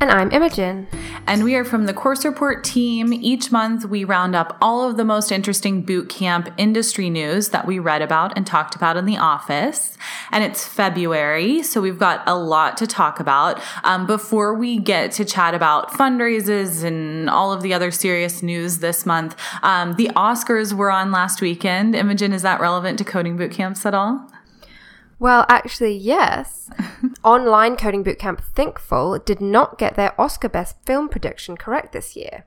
And 0.00 0.10
I'm 0.10 0.30
Imogen. 0.32 0.86
And 1.26 1.44
we 1.44 1.54
are 1.54 1.64
from 1.64 1.86
the 1.86 1.94
Course 1.94 2.24
Report 2.24 2.62
team. 2.62 3.12
Each 3.12 3.50
month, 3.50 3.86
we 3.86 4.04
round 4.04 4.36
up 4.36 4.56
all 4.60 4.88
of 4.88 4.96
the 4.96 5.04
most 5.04 5.32
interesting 5.32 5.82
boot 5.82 6.08
camp 6.08 6.52
industry 6.58 7.08
news 7.08 7.50
that 7.50 7.66
we 7.66 7.78
read 7.78 8.02
about 8.02 8.36
and 8.36 8.46
talked 8.46 8.74
about 8.74 8.96
in 8.96 9.06
the 9.06 9.16
office. 9.16 9.96
And 10.30 10.44
it's 10.44 10.66
February, 10.66 11.62
so 11.62 11.80
we've 11.80 11.98
got 11.98 12.22
a 12.26 12.36
lot 12.36 12.76
to 12.78 12.86
talk 12.86 13.20
about. 13.20 13.62
Um, 13.84 14.06
before 14.06 14.52
we 14.52 14.78
get 14.78 15.12
to 15.12 15.24
chat 15.24 15.54
about 15.54 15.92
fundraisers 15.92 16.84
and 16.84 17.30
all 17.30 17.52
of 17.52 17.62
the 17.62 17.72
other 17.72 17.90
serious 17.90 18.42
news 18.42 18.78
this 18.78 19.06
month, 19.06 19.36
um, 19.62 19.94
the 19.94 20.08
Oscars 20.16 20.74
were 20.74 20.90
on 20.90 21.12
last 21.12 21.40
weekend. 21.40 21.94
Imogen, 21.94 22.32
is 22.32 22.42
that 22.42 22.60
relevant 22.60 22.98
to 22.98 23.04
coding 23.04 23.36
boot 23.36 23.52
camps 23.52 23.86
at 23.86 23.94
all? 23.94 24.28
Well, 25.18 25.46
actually, 25.48 25.96
yes. 25.96 26.70
Online 27.24 27.76
coding 27.76 28.04
bootcamp 28.04 28.40
Thinkful 28.42 29.18
did 29.18 29.40
not 29.40 29.78
get 29.78 29.94
their 29.94 30.18
Oscar 30.20 30.48
Best 30.48 30.76
Film 30.84 31.08
prediction 31.08 31.56
correct 31.56 31.92
this 31.92 32.16
year. 32.16 32.44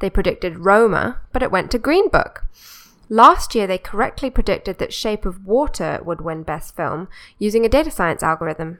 They 0.00 0.10
predicted 0.10 0.58
Roma, 0.58 1.20
but 1.32 1.42
it 1.42 1.50
went 1.50 1.70
to 1.70 1.78
Green 1.78 2.08
Book. 2.08 2.44
Last 3.12 3.54
year, 3.54 3.66
they 3.66 3.76
correctly 3.76 4.30
predicted 4.30 4.78
that 4.78 4.90
Shape 4.90 5.26
of 5.26 5.44
Water 5.44 6.00
would 6.02 6.22
win 6.22 6.44
Best 6.44 6.74
Film 6.74 7.08
using 7.38 7.66
a 7.66 7.68
data 7.68 7.90
science 7.90 8.22
algorithm. 8.22 8.78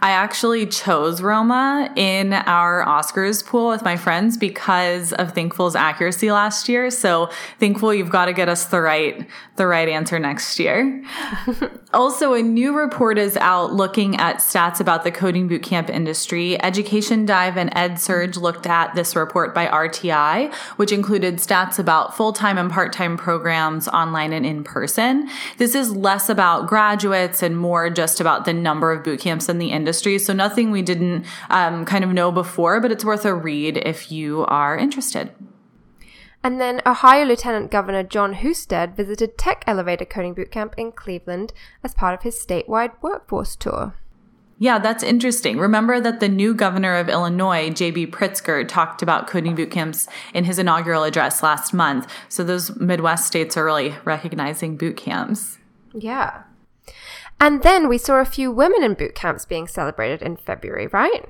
I 0.00 0.12
actually 0.12 0.64
chose 0.64 1.20
Roma 1.20 1.92
in 1.94 2.32
our 2.32 2.82
Oscars 2.86 3.44
pool 3.44 3.68
with 3.68 3.82
my 3.82 3.98
friends 3.98 4.38
because 4.38 5.12
of 5.12 5.32
Thinkful's 5.32 5.76
accuracy 5.76 6.32
last 6.32 6.66
year. 6.66 6.90
So 6.90 7.28
Thinkful, 7.58 7.92
you've 7.92 8.08
got 8.08 8.24
to 8.24 8.32
get 8.32 8.48
us 8.48 8.64
the 8.64 8.80
right 8.80 9.28
the 9.56 9.66
right 9.66 9.90
answer 9.90 10.18
next 10.18 10.58
year. 10.58 11.04
also, 11.92 12.32
a 12.32 12.40
new 12.40 12.74
report 12.74 13.18
is 13.18 13.36
out 13.36 13.74
looking 13.74 14.16
at 14.16 14.38
stats 14.38 14.80
about 14.80 15.04
the 15.04 15.10
coding 15.10 15.46
bootcamp 15.46 15.90
industry. 15.90 16.58
Education 16.62 17.26
Dive 17.26 17.58
and 17.58 17.70
EdSurge 17.74 18.40
looked 18.40 18.66
at 18.66 18.94
this 18.94 19.14
report 19.14 19.54
by 19.54 19.66
RTI, 19.66 20.54
which 20.76 20.90
included 20.90 21.36
stats 21.36 21.78
about 21.78 22.16
full 22.16 22.32
time 22.32 22.56
and 22.56 22.70
part 22.70 22.90
time 22.90 23.18
programs 23.18 23.73
online 23.88 24.32
and 24.32 24.44
in 24.46 24.64
person. 24.64 25.28
This 25.58 25.74
is 25.74 25.94
less 25.94 26.28
about 26.28 26.66
graduates 26.66 27.42
and 27.42 27.58
more 27.58 27.90
just 27.90 28.20
about 28.20 28.44
the 28.44 28.52
number 28.52 28.92
of 28.92 29.02
boot 29.02 29.20
camps 29.20 29.48
in 29.48 29.58
the 29.58 29.70
industry. 29.70 30.18
So 30.18 30.32
nothing 30.32 30.70
we 30.70 30.82
didn't 30.82 31.26
um, 31.50 31.84
kind 31.84 32.04
of 32.04 32.10
know 32.10 32.30
before, 32.30 32.80
but 32.80 32.92
it's 32.92 33.04
worth 33.04 33.24
a 33.24 33.34
read 33.34 33.76
if 33.78 34.12
you 34.12 34.44
are 34.46 34.76
interested. 34.76 35.30
And 36.44 36.60
then 36.60 36.82
Ohio 36.84 37.24
Lieutenant 37.24 37.70
Governor 37.70 38.02
John 38.02 38.34
Husted 38.34 38.94
visited 38.94 39.38
Tech 39.38 39.64
Elevator 39.66 40.04
Coding 40.04 40.34
Bootcamp 40.34 40.74
in 40.76 40.92
Cleveland 40.92 41.54
as 41.82 41.94
part 41.94 42.12
of 42.12 42.22
his 42.22 42.36
statewide 42.36 42.92
workforce 43.00 43.56
tour. 43.56 43.94
Yeah, 44.58 44.78
that's 44.78 45.02
interesting. 45.02 45.58
Remember 45.58 46.00
that 46.00 46.20
the 46.20 46.28
new 46.28 46.54
governor 46.54 46.96
of 46.96 47.08
Illinois, 47.08 47.70
J.B. 47.70 48.08
Pritzker, 48.08 48.66
talked 48.66 49.02
about 49.02 49.26
coding 49.26 49.54
boot 49.54 49.70
camps 49.70 50.06
in 50.32 50.44
his 50.44 50.58
inaugural 50.58 51.02
address 51.02 51.42
last 51.42 51.74
month. 51.74 52.10
So 52.28 52.44
those 52.44 52.76
Midwest 52.76 53.26
states 53.26 53.56
are 53.56 53.64
really 53.64 53.96
recognizing 54.04 54.76
boot 54.76 54.96
camps. 54.96 55.58
Yeah. 55.92 56.44
And 57.40 57.62
then 57.62 57.88
we 57.88 57.98
saw 57.98 58.20
a 58.20 58.24
few 58.24 58.52
women 58.52 58.82
in 58.82 58.94
boot 58.94 59.14
camps 59.14 59.44
being 59.44 59.66
celebrated 59.66 60.22
in 60.22 60.36
February, 60.36 60.86
right? 60.86 61.26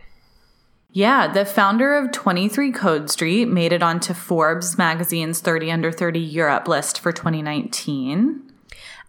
Yeah, 0.93 1.27
the 1.33 1.45
founder 1.45 1.97
of 1.97 2.13
23 2.13 2.71
Code 2.71 3.11
Street 3.11 3.47
made 3.47 3.73
it 3.73 3.83
onto 3.83 4.15
Forbes 4.15 4.79
magazine's 4.79 5.41
30 5.41 5.73
under 5.73 5.91
30 5.91 6.21
Europe 6.21 6.69
list 6.69 7.01
for 7.01 7.11
2019. 7.11 8.44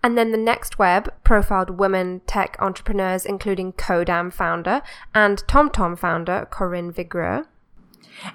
And 0.06 0.16
then 0.16 0.32
the 0.32 0.38
Next 0.38 0.78
Web 0.78 1.12
profiled 1.24 1.80
women 1.80 2.22
tech 2.28 2.58
entrepreneurs, 2.60 3.26
including 3.26 3.74
Codam 3.74 4.32
founder 4.32 4.84
and 5.16 5.40
TomTom 5.48 5.98
founder 5.98 6.48
Corinne 6.52 6.94
Vigreux. 6.94 7.48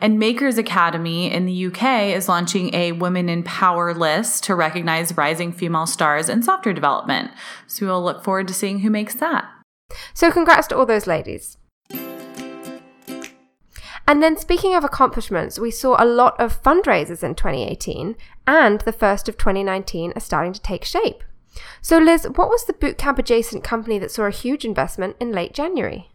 And 0.00 0.19
Makers 0.19 0.59
Academy 0.59 1.32
in 1.32 1.47
the 1.47 1.66
UK 1.66 2.12
is 2.16 2.28
launching 2.28 2.75
a 2.75 2.91
Women 2.91 3.28
in 3.28 3.44
Power 3.44 3.94
list 3.94 4.42
to 4.44 4.56
recognize 4.56 5.16
rising 5.16 5.53
female 5.53 5.86
stars 5.86 6.28
in 6.28 6.42
software 6.42 6.75
development. 6.75 7.30
So 7.69 7.86
we'll 7.86 8.03
look 8.03 8.25
forward 8.25 8.48
to 8.48 8.54
seeing 8.54 8.80
who 8.80 8.91
makes 8.91 9.14
that. 9.14 9.48
So, 10.12 10.32
congrats 10.32 10.66
to 10.69 10.76
all 10.76 10.86
those 10.86 11.06
ladies. 11.06 11.56
And 14.09 14.20
then, 14.20 14.36
speaking 14.36 14.75
of 14.75 14.82
accomplishments, 14.82 15.56
we 15.56 15.70
saw 15.70 15.94
a 16.03 16.04
lot 16.04 16.34
of 16.41 16.60
fundraisers 16.64 17.22
in 17.22 17.36
2018, 17.36 18.16
and 18.44 18.80
the 18.80 18.92
first 18.92 19.28
of 19.28 19.38
2019 19.38 20.14
are 20.16 20.20
starting 20.20 20.53
to 20.53 20.60
take 20.60 20.84
shape. 20.84 21.22
So, 21.82 21.98
Liz, 21.98 22.24
what 22.24 22.50
was 22.50 22.66
the 22.66 22.74
bootcamp 22.74 23.18
adjacent 23.18 23.64
company 23.64 23.98
that 23.98 24.10
saw 24.10 24.24
a 24.24 24.30
huge 24.30 24.64
investment 24.64 25.16
in 25.18 25.32
late 25.32 25.54
January? 25.54 26.09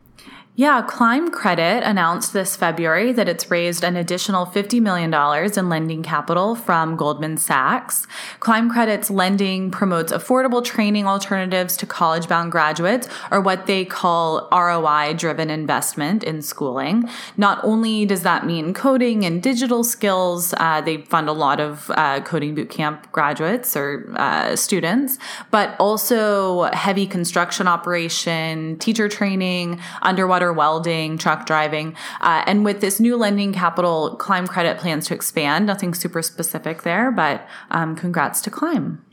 Yeah, 0.58 0.84
Climb 0.84 1.32
Credit 1.32 1.84
announced 1.84 2.32
this 2.32 2.56
February 2.56 3.12
that 3.12 3.28
it's 3.28 3.52
raised 3.52 3.84
an 3.84 3.98
additional 3.98 4.46
$50 4.46 4.82
million 4.82 5.14
in 5.58 5.68
lending 5.68 6.02
capital 6.02 6.56
from 6.56 6.96
Goldman 6.96 7.36
Sachs. 7.36 8.08
Climb 8.40 8.70
Credit's 8.70 9.10
lending 9.10 9.70
promotes 9.70 10.14
affordable 10.14 10.64
training 10.64 11.08
alternatives 11.08 11.76
to 11.76 11.86
college 11.86 12.30
bound 12.30 12.54
graduates, 12.54 13.10
or 13.32 13.42
what 13.42 13.66
they 13.66 13.84
call 13.84 14.48
ROI 14.50 15.16
driven 15.16 15.50
investment 15.50 16.24
in 16.24 16.42
schooling. 16.42 17.10
Not 17.36 17.60
only 17.66 18.06
does 18.06 18.24
that 18.24 18.46
mean 18.46 18.74
coding 18.74 19.26
and 19.26 19.44
digital 19.44 19.84
skills, 19.84 20.54
uh, 20.56 20.80
they 20.80 21.02
fund 21.02 21.28
a 21.28 21.34
lot 21.34 21.60
of 21.60 21.92
uh, 21.96 22.22
coding 22.22 22.56
bootcamp 22.56 23.12
graduates 23.12 23.76
or 23.76 24.10
uh, 24.16 24.56
students, 24.56 25.18
but 25.52 25.76
also 25.82 26.64
heavy 26.72 27.06
construction 27.06 27.68
operation, 27.68 28.80
teacher 28.80 29.10
training, 29.10 29.82
underwater 30.02 30.45
welding, 30.54 31.18
truck 31.18 31.46
driving. 31.46 31.96
Uh, 32.22 32.44
and 32.46 32.66
with 32.66 32.82
this 32.82 33.00
new 33.00 33.16
lending 33.16 33.54
capital, 33.54 34.16
Climb 34.18 34.48
Credit 34.48 34.78
plans 34.78 35.08
to 35.08 35.14
expand. 35.14 35.66
Nothing 35.66 35.94
super 35.94 36.22
specific 36.22 36.84
there, 36.84 37.12
but 37.12 37.48
um, 37.72 37.96
congrats 37.96 38.42
to 38.42 38.50
Climb. 38.50 39.04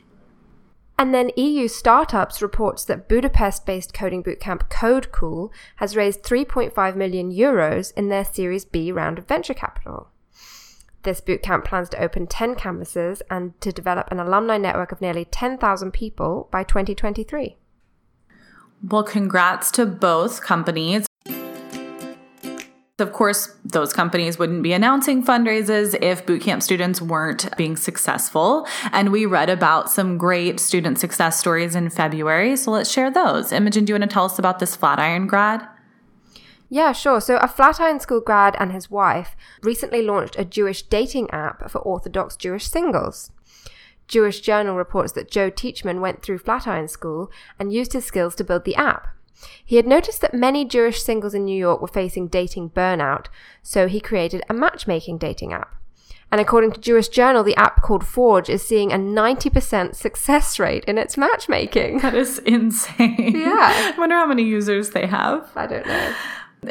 And 0.97 1.13
then 1.13 1.31
EU 1.35 1.67
Startups 1.67 2.41
reports 2.41 2.85
that 2.85 3.09
Budapest 3.09 3.65
based 3.65 3.93
coding 3.93 4.23
bootcamp 4.23 4.69
CodeCool 4.69 5.49
has 5.77 5.95
raised 5.95 6.23
3.5 6.23 6.95
million 6.95 7.31
euros 7.31 7.91
in 7.97 8.09
their 8.09 8.23
Series 8.23 8.63
B 8.63 8.91
round 8.91 9.17
of 9.17 9.27
venture 9.27 9.55
capital. 9.55 10.09
This 11.01 11.19
bootcamp 11.19 11.65
plans 11.65 11.89
to 11.89 12.01
open 12.01 12.27
10 12.27 12.55
campuses 12.55 13.21
and 13.29 13.59
to 13.59 13.73
develop 13.73 14.09
an 14.11 14.19
alumni 14.19 14.57
network 14.57 14.91
of 14.91 15.01
nearly 15.01 15.25
10,000 15.25 15.91
people 15.91 16.47
by 16.51 16.63
2023. 16.63 17.57
Well, 18.87 19.03
congrats 19.03 19.71
to 19.71 19.85
both 19.85 20.41
companies. 20.41 21.05
Of 23.03 23.11
course, 23.11 23.53
those 23.65 23.91
companies 23.91 24.39
wouldn't 24.39 24.63
be 24.63 24.71
announcing 24.71 25.25
fundraisers 25.25 25.93
if 26.01 26.25
bootcamp 26.25 26.63
students 26.63 27.01
weren't 27.01 27.55
being 27.57 27.75
successful. 27.75 28.65
And 28.93 29.11
we 29.11 29.25
read 29.25 29.49
about 29.49 29.89
some 29.89 30.17
great 30.17 30.57
student 30.57 30.99
success 30.99 31.37
stories 31.37 31.75
in 31.75 31.89
February. 31.89 32.55
So 32.55 32.71
let's 32.71 32.89
share 32.89 33.11
those. 33.11 33.51
Imogen, 33.51 33.83
do 33.83 33.91
you 33.91 33.99
want 33.99 34.09
to 34.09 34.13
tell 34.13 34.23
us 34.23 34.39
about 34.39 34.59
this 34.59 34.77
Flatiron 34.77 35.27
grad? 35.27 35.67
Yeah, 36.69 36.93
sure. 36.93 37.19
So, 37.19 37.35
a 37.37 37.47
Flatiron 37.49 37.99
School 37.99 38.21
grad 38.21 38.55
and 38.57 38.71
his 38.71 38.89
wife 38.89 39.35
recently 39.61 40.01
launched 40.01 40.39
a 40.39 40.45
Jewish 40.45 40.81
dating 40.83 41.29
app 41.31 41.69
for 41.69 41.79
Orthodox 41.79 42.37
Jewish 42.37 42.67
singles. 42.67 43.31
Jewish 44.07 44.39
Journal 44.39 44.77
reports 44.77 45.11
that 45.11 45.29
Joe 45.29 45.49
Teachman 45.49 45.99
went 45.99 46.21
through 46.21 46.37
Flatiron 46.37 46.87
School 46.87 47.29
and 47.59 47.73
used 47.73 47.91
his 47.91 48.05
skills 48.05 48.33
to 48.35 48.45
build 48.45 48.63
the 48.63 48.75
app. 48.75 49.09
He 49.65 49.75
had 49.75 49.87
noticed 49.87 50.21
that 50.21 50.33
many 50.33 50.65
Jewish 50.65 51.01
singles 51.01 51.33
in 51.33 51.45
New 51.45 51.57
York 51.57 51.81
were 51.81 51.87
facing 51.87 52.27
dating 52.27 52.71
burnout, 52.71 53.27
so 53.61 53.87
he 53.87 53.99
created 53.99 54.43
a 54.49 54.53
matchmaking 54.53 55.17
dating 55.17 55.53
app. 55.53 55.75
And 56.33 56.41
according 56.41 56.71
to 56.71 56.81
Jewish 56.81 57.09
Journal, 57.09 57.43
the 57.43 57.55
app 57.55 57.83
called 57.83 58.03
Forge 58.03 58.49
is 58.49 58.65
seeing 58.65 58.91
a 58.91 58.97
90% 58.97 59.93
success 59.93 60.57
rate 60.57 60.83
in 60.85 60.97
its 60.97 61.15
matchmaking. 61.15 61.99
That 61.99 62.15
is 62.15 62.39
insane. 62.45 63.33
Yeah. 63.35 63.93
I 63.93 63.93
wonder 63.99 64.15
how 64.15 64.25
many 64.25 64.41
users 64.41 64.89
they 64.89 65.05
have. 65.05 65.51
I 65.55 65.67
don't 65.67 65.85
know. 65.85 66.15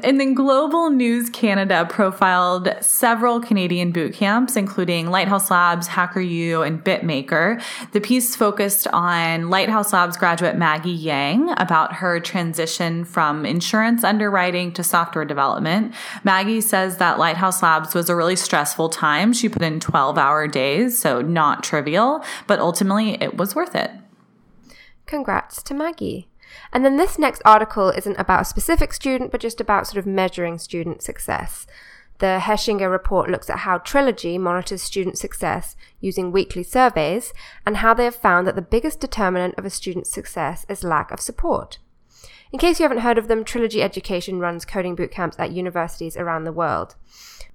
And 0.03 0.19
then 0.19 0.35
Global 0.35 0.91
News 0.91 1.29
Canada 1.31 1.87
profiled 1.89 2.75
several 2.81 3.41
Canadian 3.41 3.93
boot 3.93 4.15
camps, 4.15 4.56
including 4.56 5.11
Lighthouse 5.11 5.50
Labs, 5.50 5.89
HackerU, 5.89 6.67
and 6.67 6.83
Bitmaker. 6.83 7.62
The 7.93 8.00
piece 8.00 8.35
focused 8.35 8.89
on 8.89 9.50
Lighthouse 9.50 9.93
Labs 9.93 10.17
graduate 10.17 10.56
Maggie 10.56 10.91
Yang 10.91 11.53
about 11.59 11.94
her 11.94 12.21
transition 12.21 13.05
from 13.05 13.44
insurance 13.44 14.05
underwriting 14.05 14.73
to 14.73 14.83
software 14.83 15.25
development. 15.25 15.94
Maggie 16.25 16.61
says 16.61 16.97
that 16.97 17.19
Lighthouse 17.19 17.62
Labs 17.62 17.94
was 17.94 18.09
a 18.09 18.17
really 18.17 18.37
stressful 18.37 18.89
time. 18.89 19.33
She 19.33 19.49
put 19.49 19.62
in 19.62 19.81
12 19.81 20.17
hour 20.19 20.49
days, 20.49 20.99
so 20.99 21.21
not 21.21 21.62
trivial, 21.62 22.25
but 22.47 22.59
ultimately 22.59 23.23
it 23.23 23.37
was 23.37 23.55
worth 23.55 23.75
it. 23.75 23.91
Congrats 25.06 25.62
to 25.65 25.75
Maggie. 25.75 26.29
And 26.72 26.84
then 26.84 26.96
this 26.96 27.19
next 27.19 27.43
article 27.44 27.90
isn't 27.90 28.19
about 28.19 28.43
a 28.43 28.46
specific 28.46 28.93
student, 28.93 29.31
but 29.31 29.40
just 29.40 29.60
about 29.60 29.87
sort 29.87 29.99
of 29.99 30.06
measuring 30.06 30.58
student 30.58 31.02
success. 31.02 31.66
The 32.19 32.38
Hechinger 32.40 32.88
report 32.88 33.28
looks 33.28 33.50
at 33.50 33.58
how 33.58 33.78
Trilogy 33.78 34.38
monitors 34.38 34.81
student 34.81 35.19
success 35.19 35.75
using 36.00 36.31
weekly 36.31 36.62
surveys 36.62 37.32
and 37.66 37.78
how 37.78 37.94
they 37.94 38.04
have 38.04 38.14
found 38.14 38.46
that 38.46 38.54
the 38.54 38.62
biggest 38.62 39.00
determinant 39.00 39.56
of 39.58 39.64
a 39.64 39.70
student's 39.70 40.12
success 40.12 40.64
is 40.69 40.84
lack 40.84 41.10
of 41.10 41.19
support. 41.19 41.78
In 42.52 42.60
case 42.60 42.78
you 42.78 42.84
haven't 42.84 42.98
heard 42.98 43.19
of 43.19 43.26
them, 43.26 43.43
Trilogy 43.43 43.82
Education 43.82 44.38
runs 44.38 44.64
coding 44.64 44.94
bootcamps 44.94 45.34
at 45.37 45.50
universities 45.50 46.16
around 46.16 46.44
the 46.44 46.52
world. 46.52 46.94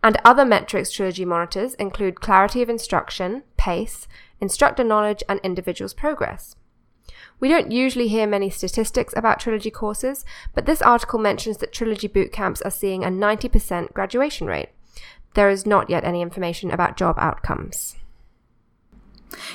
And 0.04 0.18
other 0.26 0.44
metrics 0.44 0.92
Trilogy 0.92 1.24
monitors 1.24 1.74
include 1.76 2.20
clarity 2.20 2.62
of 2.62 2.70
instruction, 2.70 3.44
pace, 3.56 4.06
instructor 4.42 4.84
knowledge, 4.84 5.24
and 5.30 5.40
individual's 5.44 5.94
progress. 5.94 6.57
We 7.40 7.50
don't 7.50 7.72
usually 7.72 8.08
hear 8.08 8.26
many 8.26 8.50
statistics 8.50 9.14
about 9.16 9.40
trilogy 9.40 9.70
courses, 9.70 10.26
but 10.56 10.66
this 10.66 10.82
article 10.82 11.20
mentions 11.20 11.58
that 11.58 11.72
trilogy 11.72 12.10
bootcamps 12.10 12.66
are 12.66 12.72
seeing 12.72 13.04
a 13.04 13.10
90% 13.10 13.94
graduation 13.94 14.48
rate. 14.48 14.70
There 15.36 15.50
is 15.50 15.66
not 15.66 15.90
yet 15.90 16.04
any 16.04 16.22
information 16.22 16.72
about 16.72 16.98
job 16.98 17.16
outcomes. 17.20 17.96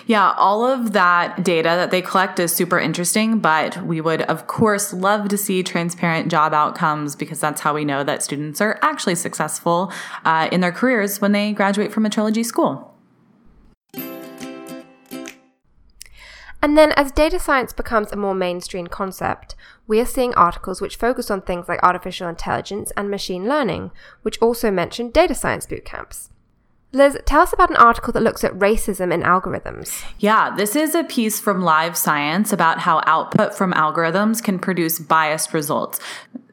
Yeah, 0.06 0.32
all 0.36 0.64
of 0.64 0.92
that 0.92 1.42
data 1.42 1.70
that 1.70 1.90
they 1.90 2.02
collect 2.02 2.38
is 2.38 2.52
super 2.52 2.78
interesting, 2.78 3.38
but 3.38 3.84
we 3.84 4.00
would, 4.00 4.22
of 4.22 4.46
course, 4.46 4.92
love 4.92 5.28
to 5.30 5.38
see 5.38 5.62
transparent 5.62 6.30
job 6.30 6.52
outcomes 6.52 7.16
because 7.16 7.40
that's 7.40 7.62
how 7.62 7.74
we 7.74 7.84
know 7.84 8.04
that 8.04 8.22
students 8.22 8.60
are 8.60 8.78
actually 8.82 9.14
successful 9.14 9.92
uh, 10.24 10.48
in 10.52 10.60
their 10.60 10.72
careers 10.72 11.20
when 11.20 11.32
they 11.32 11.52
graduate 11.52 11.92
from 11.92 12.06
a 12.06 12.10
trilogy 12.10 12.42
school. 12.42 12.91
And 16.62 16.78
then, 16.78 16.92
as 16.92 17.10
data 17.10 17.40
science 17.40 17.72
becomes 17.72 18.12
a 18.12 18.16
more 18.16 18.36
mainstream 18.36 18.86
concept, 18.86 19.56
we 19.88 19.98
are 19.98 20.06
seeing 20.06 20.32
articles 20.34 20.80
which 20.80 20.96
focus 20.96 21.28
on 21.28 21.42
things 21.42 21.68
like 21.68 21.82
artificial 21.82 22.28
intelligence 22.28 22.92
and 22.96 23.10
machine 23.10 23.48
learning, 23.48 23.90
which 24.22 24.40
also 24.40 24.70
mention 24.70 25.10
data 25.10 25.34
science 25.34 25.66
bootcamps. 25.66 26.28
Liz, 26.94 27.18
tell 27.24 27.40
us 27.40 27.54
about 27.54 27.70
an 27.70 27.76
article 27.76 28.12
that 28.12 28.22
looks 28.22 28.44
at 28.44 28.52
racism 28.52 29.12
in 29.12 29.22
algorithms. 29.22 30.04
Yeah, 30.18 30.54
this 30.54 30.76
is 30.76 30.94
a 30.94 31.02
piece 31.02 31.40
from 31.40 31.62
Live 31.62 31.96
Science 31.96 32.52
about 32.52 32.80
how 32.80 33.00
output 33.06 33.54
from 33.54 33.72
algorithms 33.72 34.42
can 34.42 34.58
produce 34.58 34.98
biased 34.98 35.54
results. 35.54 35.98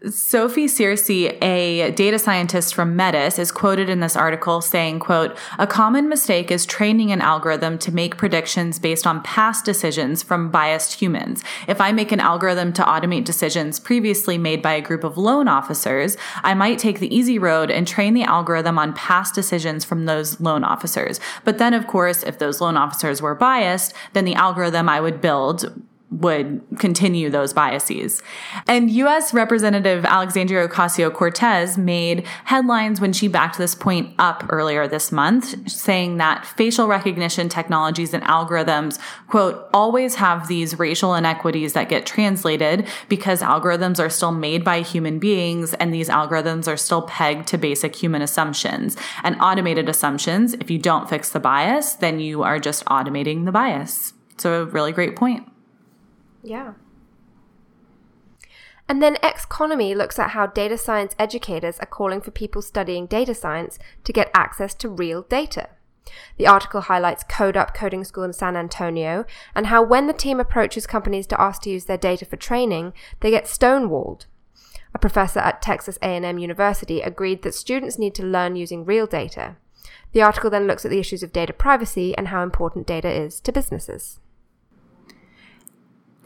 Sophie 0.07 0.67
Searcy, 0.67 1.37
a 1.43 1.91
data 1.91 2.17
scientist 2.17 2.73
from 2.73 2.95
Metis, 2.95 3.37
is 3.37 3.51
quoted 3.51 3.89
in 3.89 3.99
this 3.99 4.15
article 4.15 4.61
saying, 4.61 4.99
quote, 4.99 5.37
a 5.57 5.67
common 5.67 6.07
mistake 6.07 6.51
is 6.51 6.65
training 6.65 7.11
an 7.11 7.19
algorithm 7.19 7.77
to 7.79 7.91
make 7.91 8.15
predictions 8.15 8.79
based 8.79 9.05
on 9.05 9.21
past 9.23 9.65
decisions 9.65 10.23
from 10.23 10.49
biased 10.49 11.01
humans. 11.01 11.43
If 11.67 11.81
I 11.81 11.91
make 11.91 12.13
an 12.13 12.21
algorithm 12.21 12.71
to 12.73 12.81
automate 12.83 13.25
decisions 13.25 13.77
previously 13.77 14.37
made 14.37 14.61
by 14.61 14.73
a 14.73 14.81
group 14.81 15.03
of 15.03 15.17
loan 15.17 15.49
officers, 15.49 16.15
I 16.43 16.53
might 16.53 16.79
take 16.79 16.99
the 16.99 17.13
easy 17.13 17.37
road 17.37 17.69
and 17.69 17.85
train 17.85 18.13
the 18.13 18.23
algorithm 18.23 18.79
on 18.79 18.93
past 18.93 19.35
decisions 19.35 19.83
from 19.83 20.05
those 20.05 20.39
loan 20.39 20.63
officers. 20.63 21.19
But 21.43 21.57
then, 21.57 21.73
of 21.73 21.87
course, 21.87 22.23
if 22.23 22.39
those 22.39 22.61
loan 22.61 22.77
officers 22.77 23.21
were 23.21 23.35
biased, 23.35 23.93
then 24.13 24.23
the 24.23 24.35
algorithm 24.35 24.87
I 24.87 25.01
would 25.01 25.19
build 25.19 25.73
would 26.11 26.61
continue 26.79 27.29
those 27.29 27.53
biases. 27.53 28.23
And 28.67 28.89
US 28.89 29.33
Representative 29.33 30.05
Alexandria 30.05 30.67
Ocasio 30.67 31.13
Cortez 31.13 31.77
made 31.77 32.25
headlines 32.45 32.99
when 32.99 33.13
she 33.13 33.27
backed 33.27 33.57
this 33.57 33.75
point 33.75 34.13
up 34.17 34.43
earlier 34.49 34.87
this 34.87 35.11
month, 35.11 35.69
saying 35.69 36.17
that 36.17 36.45
facial 36.45 36.87
recognition 36.87 37.47
technologies 37.47 38.13
and 38.13 38.23
algorithms, 38.23 38.99
quote, 39.27 39.69
always 39.71 40.15
have 40.15 40.47
these 40.47 40.79
racial 40.79 41.13
inequities 41.13 41.73
that 41.73 41.89
get 41.89 42.05
translated 42.07 42.87
because 43.07 43.41
algorithms 43.41 43.99
are 43.99 44.09
still 44.09 44.31
made 44.31 44.63
by 44.63 44.81
human 44.81 45.19
beings 45.19 45.75
and 45.75 45.93
these 45.93 46.09
algorithms 46.09 46.67
are 46.67 46.77
still 46.77 47.03
pegged 47.03 47.47
to 47.47 47.57
basic 47.57 47.95
human 47.95 48.23
assumptions. 48.23 48.97
And 49.23 49.39
automated 49.39 49.87
assumptions, 49.87 50.55
if 50.55 50.71
you 50.71 50.79
don't 50.79 51.09
fix 51.09 51.29
the 51.29 51.39
bias, 51.39 51.93
then 51.93 52.19
you 52.19 52.41
are 52.41 52.59
just 52.59 52.83
automating 52.85 53.45
the 53.45 53.51
bias. 53.51 54.13
So, 54.37 54.63
a 54.63 54.65
really 54.65 54.93
great 54.93 55.15
point. 55.15 55.47
Yeah. 56.43 56.73
And 58.87 59.03
then 59.03 59.17
Xconomy 59.17 59.95
looks 59.95 60.17
at 60.17 60.31
how 60.31 60.47
data 60.47 60.77
science 60.77 61.15
educators 61.19 61.79
are 61.79 61.85
calling 61.85 62.21
for 62.21 62.31
people 62.31 62.63
studying 62.63 63.05
data 63.05 63.35
science 63.35 63.77
to 64.03 64.11
get 64.11 64.31
access 64.33 64.73
to 64.75 64.89
real 64.89 65.21
data. 65.21 65.69
The 66.37 66.47
article 66.47 66.81
highlights 66.81 67.23
Code 67.23 67.55
Up 67.55 67.75
Coding 67.75 68.03
School 68.03 68.23
in 68.23 68.33
San 68.33 68.57
Antonio 68.57 69.25
and 69.53 69.67
how 69.67 69.83
when 69.83 70.07
the 70.07 70.13
team 70.13 70.39
approaches 70.39 70.87
companies 70.87 71.27
to 71.27 71.39
ask 71.39 71.61
to 71.63 71.69
use 71.69 71.85
their 71.85 71.97
data 71.97 72.25
for 72.25 72.35
training, 72.35 72.93
they 73.19 73.29
get 73.29 73.45
stonewalled. 73.45 74.25
A 74.95 74.97
professor 74.97 75.39
at 75.39 75.61
Texas 75.61 75.99
A&M 76.01 76.39
University 76.39 77.01
agreed 77.01 77.43
that 77.43 77.53
students 77.53 77.99
need 77.99 78.15
to 78.15 78.25
learn 78.25 78.55
using 78.55 78.85
real 78.85 79.05
data. 79.05 79.57
The 80.13 80.23
article 80.23 80.49
then 80.49 80.65
looks 80.65 80.83
at 80.83 80.89
the 80.89 80.99
issues 80.99 81.21
of 81.21 81.31
data 81.31 81.53
privacy 81.53 82.17
and 82.17 82.29
how 82.29 82.41
important 82.41 82.87
data 82.87 83.11
is 83.11 83.39
to 83.41 83.51
businesses. 83.51 84.19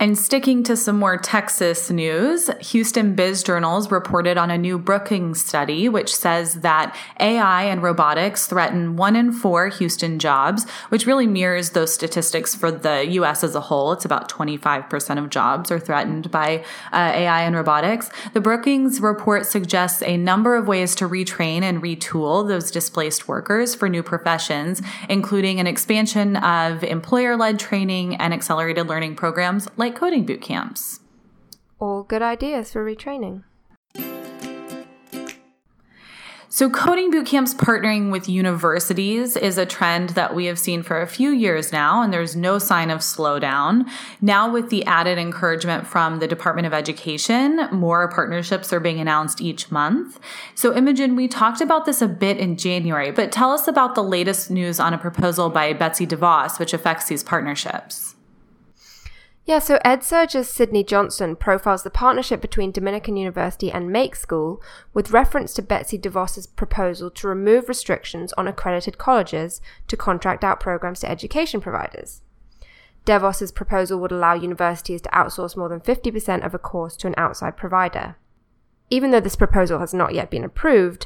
And 0.04 0.18
sticking 0.18 0.64
to 0.64 0.76
some 0.76 1.00
more 1.00 1.16
Texas 1.16 1.90
news, 1.90 2.50
Houston 2.60 3.16
Biz 3.16 3.42
Journals 3.42 3.90
reported 3.90 4.38
on 4.38 4.52
a 4.52 4.58
new 4.58 4.78
Brookings 4.78 5.40
study, 5.40 5.88
which 5.88 6.14
says 6.14 6.56
that 6.56 6.94
AI 7.22 7.64
and 7.64 7.82
robotics 7.82 8.46
threaten 8.46 8.98
one 8.98 9.16
in 9.16 9.32
four 9.32 9.70
Houston 9.70 10.20
jobs, 10.20 10.70
which 10.90 11.06
really 11.06 11.26
mirrors 11.26 11.70
those 11.70 11.94
statistics 11.94 12.54
for 12.54 12.70
the 12.70 13.12
US 13.12 13.46
as 13.46 13.56
a 13.56 13.62
whole. 13.62 13.94
It's 13.94 14.04
about 14.04 14.30
25% 14.30 15.24
of 15.24 15.30
jobs 15.30 15.72
are 15.72 15.80
threatened 15.80 16.30
by 16.30 16.66
uh, 16.92 17.14
AI 17.16 17.44
and 17.44 17.56
robotics. 17.56 18.10
The 18.34 18.42
Brookings 18.42 19.00
report 19.00 19.46
suggests 19.46 20.04
a 20.04 20.18
number 20.18 20.58
of 20.58 20.68
ways 20.68 20.96
to 20.96 21.08
retrain 21.08 21.62
and 21.62 21.82
retool 21.82 22.46
those 22.46 22.72
displaced 22.72 23.30
workers 23.30 23.74
for 23.74 23.88
new 23.88 24.04
professions, 24.04 24.82
including 25.08 25.62
an 25.62 25.68
expansion 25.68 26.36
of 26.36 26.84
employer 26.84 27.38
led 27.38 27.58
training 27.58 28.18
and 28.18 28.34
accelerated 28.34 28.88
learning 28.88 29.16
programs 29.16 29.70
like 29.78 29.93
like 29.94 30.00
coding 30.00 30.26
boot 30.26 30.42
camps. 30.42 31.00
All 31.80 32.04
good 32.04 32.22
ideas 32.22 32.72
for 32.72 32.84
retraining. 32.84 33.44
So, 36.50 36.70
coding 36.70 37.12
bootcamps 37.12 37.56
partnering 37.56 38.12
with 38.12 38.30
universities 38.30 39.36
is 39.36 39.58
a 39.58 39.66
trend 39.66 40.10
that 40.10 40.36
we 40.36 40.46
have 40.46 40.60
seen 40.60 40.84
for 40.84 41.02
a 41.02 41.08
few 41.08 41.32
years 41.32 41.72
now, 41.72 42.04
and 42.04 42.14
there's 42.14 42.36
no 42.36 42.60
sign 42.60 42.92
of 42.92 43.00
slowdown. 43.00 43.90
Now, 44.22 44.52
with 44.52 44.70
the 44.70 44.86
added 44.86 45.18
encouragement 45.18 45.88
from 45.88 46.20
the 46.20 46.28
Department 46.28 46.68
of 46.68 46.74
Education, 46.74 47.68
more 47.72 48.08
partnerships 48.08 48.72
are 48.72 48.80
being 48.80 49.00
announced 49.00 49.42
each 49.42 49.72
month. 49.72 50.20
So, 50.54 50.76
Imogen, 50.76 51.16
we 51.16 51.28
talked 51.28 51.60
about 51.60 51.86
this 51.86 52.04
a 52.04 52.08
bit 52.08 52.38
in 52.38 52.56
January, 52.56 53.10
but 53.10 53.32
tell 53.32 53.50
us 53.50 53.68
about 53.68 53.96
the 53.96 54.04
latest 54.04 54.52
news 54.52 54.80
on 54.80 54.94
a 54.94 55.00
proposal 55.00 55.50
by 55.50 55.74
Betsy 55.74 56.06
DeVos, 56.06 56.60
which 56.60 56.74
affects 56.74 57.08
these 57.08 57.24
partnerships. 57.24 58.14
Yeah, 59.46 59.60
so 59.60 59.78
EdSurge's 59.84 60.50
Sydney 60.50 60.86
Johnson 60.86 61.36
profiles 61.36 61.84
the 61.84 61.90
partnership 61.90 62.40
between 62.40 62.72
Dominican 62.72 63.18
University 63.18 63.70
and 63.70 63.92
Make 63.92 64.16
School 64.16 64.62
with 64.94 65.12
reference 65.12 65.54
to 65.56 65.62
Betsy 65.62 66.00
DeVos's 66.00 66.48
proposal 66.48 67.12
to 67.12 67.28
remove 67.28 67.68
restrictions 67.68 68.32
on 68.34 68.48
accredited 68.48 68.98
colleges 68.98 69.60
to 69.90 69.98
contract 69.98 70.46
out 70.46 70.62
programs 70.62 71.02
to 71.02 71.12
education 71.12 71.60
providers. 71.60 72.22
DeVos's 73.06 73.52
proposal 73.52 74.00
would 74.00 74.14
allow 74.14 74.34
universities 74.34 75.02
to 75.02 75.10
outsource 75.10 75.58
more 75.58 75.68
than 75.68 75.82
50% 75.82 76.46
of 76.46 76.54
a 76.54 76.60
course 76.60 76.96
to 76.96 77.08
an 77.08 77.16
outside 77.18 77.58
provider. 77.58 78.16
Even 78.90 79.12
though 79.12 79.20
this 79.20 79.36
proposal 79.36 79.80
has 79.80 79.94
not 79.94 80.14
yet 80.14 80.30
been 80.30 80.46
approved, 80.46 81.06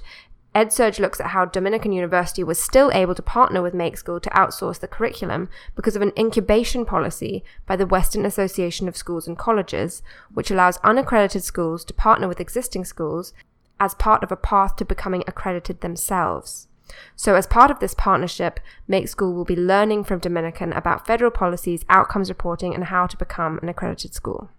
EdSurge 0.58 0.98
looks 0.98 1.20
at 1.20 1.28
how 1.28 1.46
Dominican 1.46 1.92
University 1.92 2.44
was 2.44 2.58
still 2.58 2.90
able 2.92 3.14
to 3.14 3.22
partner 3.22 3.62
with 3.62 3.76
Make 3.76 3.96
School 3.96 4.20
to 4.20 4.30
outsource 4.32 4.80
the 4.80 4.88
curriculum 4.88 5.50
because 5.76 5.96
of 5.96 6.02
an 6.02 6.12
incubation 6.18 6.84
policy 6.84 7.44
by 7.68 7.76
the 7.76 7.86
Western 7.86 8.26
Association 8.26 8.88
of 8.88 8.98
Schools 8.98 9.28
and 9.28 9.38
Colleges, 9.38 10.02
which 10.34 10.50
allows 10.50 10.80
unaccredited 10.84 11.44
schools 11.44 11.86
to 11.86 11.94
partner 11.94 12.28
with 12.28 12.40
existing 12.40 12.86
schools 12.86 13.34
as 13.80 13.94
part 13.94 14.24
of 14.24 14.32
a 14.32 14.36
path 14.36 14.76
to 14.78 14.84
becoming 14.84 15.24
accredited 15.28 15.82
themselves. 15.82 16.68
So, 17.16 17.36
as 17.36 17.46
part 17.46 17.70
of 17.70 17.80
this 17.80 17.94
partnership, 17.94 18.60
Make 18.88 19.10
School 19.10 19.36
will 19.36 19.46
be 19.46 19.56
learning 19.56 20.06
from 20.06 20.18
Dominican 20.18 20.74
about 20.74 21.06
federal 21.06 21.30
policies, 21.30 21.86
outcomes 21.88 22.30
reporting, 22.30 22.74
and 22.74 22.86
how 22.86 23.06
to 23.06 23.18
become 23.18 23.60
an 23.62 23.70
accredited 23.70 24.16
school. 24.16 24.50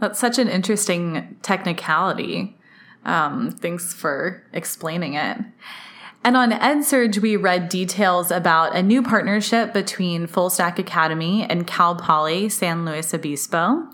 That's 0.00 0.18
such 0.18 0.38
an 0.38 0.48
interesting 0.48 1.38
technicality. 1.40 2.58
Um, 3.04 3.50
thanks 3.50 3.92
for 3.94 4.42
explaining 4.52 5.14
it. 5.14 5.38
And 6.22 6.36
on 6.36 6.50
EdSurge, 6.50 7.18
we 7.18 7.36
read 7.36 7.70
details 7.70 8.30
about 8.30 8.76
a 8.76 8.82
new 8.82 9.02
partnership 9.02 9.72
between 9.72 10.26
Full 10.26 10.50
Stack 10.50 10.78
Academy 10.78 11.46
and 11.48 11.66
Cal 11.66 11.96
Poly 11.96 12.50
San 12.50 12.84
Luis 12.84 13.14
Obispo. 13.14 13.88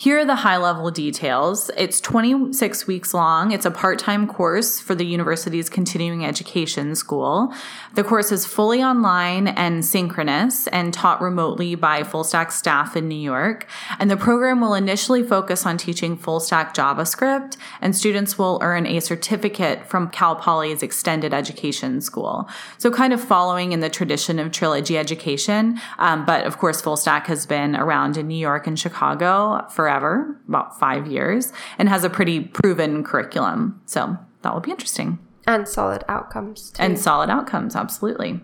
Here 0.00 0.18
are 0.18 0.24
the 0.24 0.36
high 0.36 0.56
level 0.56 0.90
details. 0.90 1.70
It's 1.76 2.00
26 2.00 2.86
weeks 2.86 3.12
long. 3.12 3.52
It's 3.52 3.66
a 3.66 3.70
part 3.70 3.98
time 3.98 4.26
course 4.26 4.80
for 4.80 4.94
the 4.94 5.04
university's 5.04 5.68
continuing 5.68 6.24
education 6.24 6.94
school. 6.94 7.52
The 7.92 8.02
course 8.02 8.32
is 8.32 8.46
fully 8.46 8.82
online 8.82 9.48
and 9.48 9.84
synchronous 9.84 10.68
and 10.68 10.94
taught 10.94 11.20
remotely 11.20 11.74
by 11.74 12.02
full 12.02 12.24
stack 12.24 12.50
staff 12.50 12.96
in 12.96 13.08
New 13.08 13.14
York. 13.14 13.66
And 13.98 14.10
the 14.10 14.16
program 14.16 14.62
will 14.62 14.72
initially 14.72 15.22
focus 15.22 15.66
on 15.66 15.76
teaching 15.76 16.16
full 16.16 16.40
stack 16.40 16.72
JavaScript, 16.72 17.58
and 17.82 17.94
students 17.94 18.38
will 18.38 18.58
earn 18.62 18.86
a 18.86 19.00
certificate 19.00 19.84
from 19.84 20.08
Cal 20.08 20.34
Poly's 20.34 20.82
extended 20.82 21.34
education 21.34 22.00
school. 22.00 22.48
So, 22.78 22.90
kind 22.90 23.12
of 23.12 23.20
following 23.20 23.72
in 23.72 23.80
the 23.80 23.90
tradition 23.90 24.38
of 24.38 24.50
trilogy 24.50 24.96
education. 24.96 25.78
Um, 25.98 26.24
but 26.24 26.46
of 26.46 26.56
course, 26.56 26.80
full 26.80 26.96
stack 26.96 27.26
has 27.26 27.44
been 27.44 27.76
around 27.76 28.16
in 28.16 28.28
New 28.28 28.34
York 28.34 28.66
and 28.66 28.78
Chicago 28.78 29.66
for 29.68 29.89
forever, 29.90 30.40
about 30.46 30.78
five 30.78 31.08
years, 31.08 31.52
and 31.76 31.88
has 31.88 32.04
a 32.04 32.10
pretty 32.10 32.40
proven 32.40 33.02
curriculum. 33.02 33.80
So 33.86 34.16
that 34.42 34.54
will 34.54 34.60
be 34.60 34.70
interesting. 34.70 35.18
And 35.46 35.66
solid 35.66 36.04
outcomes. 36.08 36.70
Too. 36.70 36.82
And 36.82 36.96
solid 36.96 37.28
outcomes, 37.28 37.74
absolutely. 37.74 38.40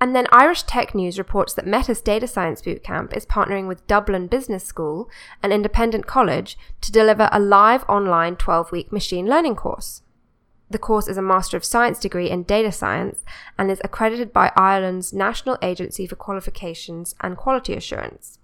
And 0.00 0.16
then 0.16 0.26
Irish 0.32 0.62
Tech 0.62 0.94
News 0.94 1.18
reports 1.18 1.52
that 1.54 1.66
Metis 1.66 2.00
Data 2.00 2.26
Science 2.26 2.62
Bootcamp 2.62 3.14
is 3.14 3.26
partnering 3.26 3.68
with 3.68 3.86
Dublin 3.86 4.26
Business 4.26 4.64
School, 4.64 5.08
an 5.42 5.52
independent 5.52 6.06
college, 6.06 6.56
to 6.80 6.90
deliver 6.90 7.28
a 7.30 7.38
live 7.38 7.84
online 7.88 8.36
12 8.36 8.72
week 8.72 8.90
machine 8.90 9.26
learning 9.26 9.56
course. 9.56 10.02
The 10.70 10.78
course 10.78 11.08
is 11.08 11.18
a 11.18 11.22
Master 11.22 11.58
of 11.58 11.64
Science 11.64 12.00
degree 12.00 12.30
in 12.30 12.42
data 12.42 12.72
science 12.72 13.22
and 13.58 13.70
is 13.70 13.82
accredited 13.84 14.32
by 14.32 14.50
Ireland's 14.56 15.12
National 15.12 15.58
Agency 15.60 16.06
for 16.06 16.16
Qualifications 16.16 17.14
and 17.20 17.36
Quality 17.36 17.74
Assurance. 17.74 18.38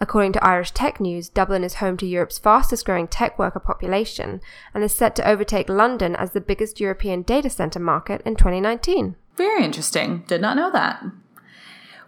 According 0.00 0.32
to 0.32 0.44
Irish 0.44 0.72
Tech 0.72 1.00
News, 1.00 1.28
Dublin 1.28 1.64
is 1.64 1.74
home 1.74 1.96
to 1.98 2.06
Europe's 2.06 2.38
fastest 2.38 2.84
growing 2.84 3.06
tech 3.06 3.38
worker 3.38 3.60
population 3.60 4.40
and 4.74 4.82
is 4.82 4.92
set 4.92 5.14
to 5.16 5.28
overtake 5.28 5.68
London 5.68 6.16
as 6.16 6.32
the 6.32 6.40
biggest 6.40 6.80
European 6.80 7.22
data 7.22 7.48
center 7.48 7.78
market 7.78 8.20
in 8.24 8.36
2019. 8.36 9.16
Very 9.36 9.64
interesting. 9.64 10.24
Did 10.26 10.40
not 10.40 10.56
know 10.56 10.70
that. 10.72 11.04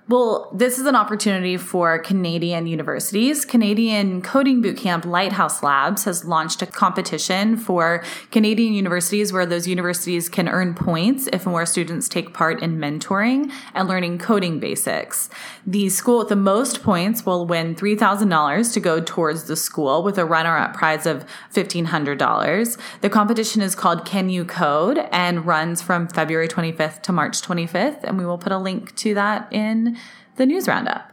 Well, 0.07 0.51
this 0.53 0.79
is 0.79 0.85
an 0.85 0.97
opportunity 0.97 1.57
for 1.57 1.99
Canadian 1.99 2.67
universities. 2.67 3.47
Canadian 3.47 4.21
Coding 4.21 4.63
Bootcamp 4.63 5.07
Lighthouse 5.07 5.63
Labs 5.63 6.05
has 6.05 6.27
launched 6.27 6.61
a 6.61 6.67
competition 6.67 7.57
for 7.57 8.05
Canadian 8.31 8.75
universities 8.75 9.33
where 9.33 9.47
those 9.47 9.67
universities 9.67 10.29
can 10.29 10.47
earn 10.47 10.75
points 10.75 11.27
if 11.33 11.47
more 11.47 11.65
students 11.65 12.07
take 12.07 12.35
part 12.35 12.63
in 12.63 12.77
mentoring 12.77 13.51
and 13.73 13.89
learning 13.89 14.19
coding 14.19 14.61
basics. 14.61 15.31
The 15.67 15.89
school 15.89 16.19
with 16.19 16.29
the 16.29 16.37
most 16.37 16.83
points 16.83 17.25
will 17.25 17.47
win 17.47 17.75
$3,000 17.75 18.75
to 18.75 18.81
go 18.81 19.01
towards 19.01 19.45
the 19.45 19.57
school 19.57 20.03
with 20.03 20.19
a 20.19 20.27
runner 20.27 20.59
up 20.59 20.75
prize 20.75 21.07
of 21.07 21.25
$1,500. 21.55 22.79
The 23.01 23.09
competition 23.09 23.63
is 23.63 23.75
called 23.75 24.05
Can 24.05 24.29
You 24.29 24.45
Code 24.45 24.99
and 25.11 25.47
runs 25.47 25.81
from 25.81 26.09
February 26.09 26.49
25th 26.49 27.01
to 27.05 27.13
March 27.13 27.41
25th, 27.41 28.05
and 28.05 28.19
we 28.19 28.27
will 28.27 28.37
put 28.37 28.53
a 28.53 28.59
link 28.59 28.95
to 28.97 29.15
that 29.15 29.51
in 29.51 29.94
the 30.37 30.47
news 30.47 30.67
roundup. 30.67 31.13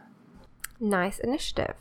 Nice 0.80 1.18
initiative. 1.18 1.76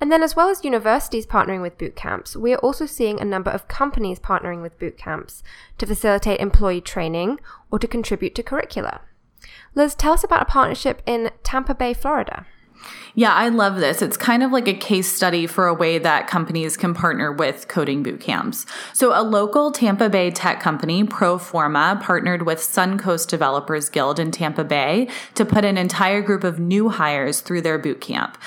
And 0.00 0.12
then, 0.12 0.22
as 0.22 0.36
well 0.36 0.48
as 0.48 0.64
universities 0.64 1.26
partnering 1.26 1.60
with 1.60 1.76
boot 1.76 1.96
camps, 1.96 2.36
we 2.36 2.54
are 2.54 2.58
also 2.58 2.86
seeing 2.86 3.20
a 3.20 3.24
number 3.24 3.50
of 3.50 3.66
companies 3.66 4.20
partnering 4.20 4.62
with 4.62 4.78
boot 4.78 4.96
camps 4.96 5.42
to 5.78 5.86
facilitate 5.86 6.38
employee 6.38 6.80
training 6.80 7.40
or 7.72 7.80
to 7.80 7.88
contribute 7.88 8.36
to 8.36 8.44
curricula. 8.44 9.00
Liz, 9.74 9.96
tell 9.96 10.12
us 10.12 10.22
about 10.22 10.42
a 10.42 10.44
partnership 10.44 11.02
in 11.04 11.30
Tampa 11.42 11.74
Bay, 11.74 11.94
Florida. 11.94 12.46
Yeah, 13.14 13.34
I 13.34 13.48
love 13.48 13.76
this. 13.76 14.00
It's 14.00 14.16
kind 14.16 14.42
of 14.42 14.52
like 14.52 14.68
a 14.68 14.74
case 14.74 15.10
study 15.10 15.46
for 15.46 15.66
a 15.66 15.74
way 15.74 15.98
that 15.98 16.28
companies 16.28 16.76
can 16.76 16.94
partner 16.94 17.32
with 17.32 17.66
coding 17.66 18.02
boot 18.02 18.20
camps. 18.20 18.64
So, 18.92 19.18
a 19.18 19.22
local 19.22 19.72
Tampa 19.72 20.08
Bay 20.08 20.30
tech 20.30 20.60
company, 20.60 21.02
Proforma, 21.04 22.00
partnered 22.00 22.42
with 22.42 22.58
Suncoast 22.60 23.28
Developers 23.28 23.88
Guild 23.88 24.20
in 24.20 24.30
Tampa 24.30 24.62
Bay 24.62 25.08
to 25.34 25.44
put 25.44 25.64
an 25.64 25.76
entire 25.76 26.22
group 26.22 26.44
of 26.44 26.60
new 26.60 26.90
hires 26.90 27.40
through 27.40 27.62
their 27.62 27.78
boot 27.78 28.00
camp. 28.00 28.38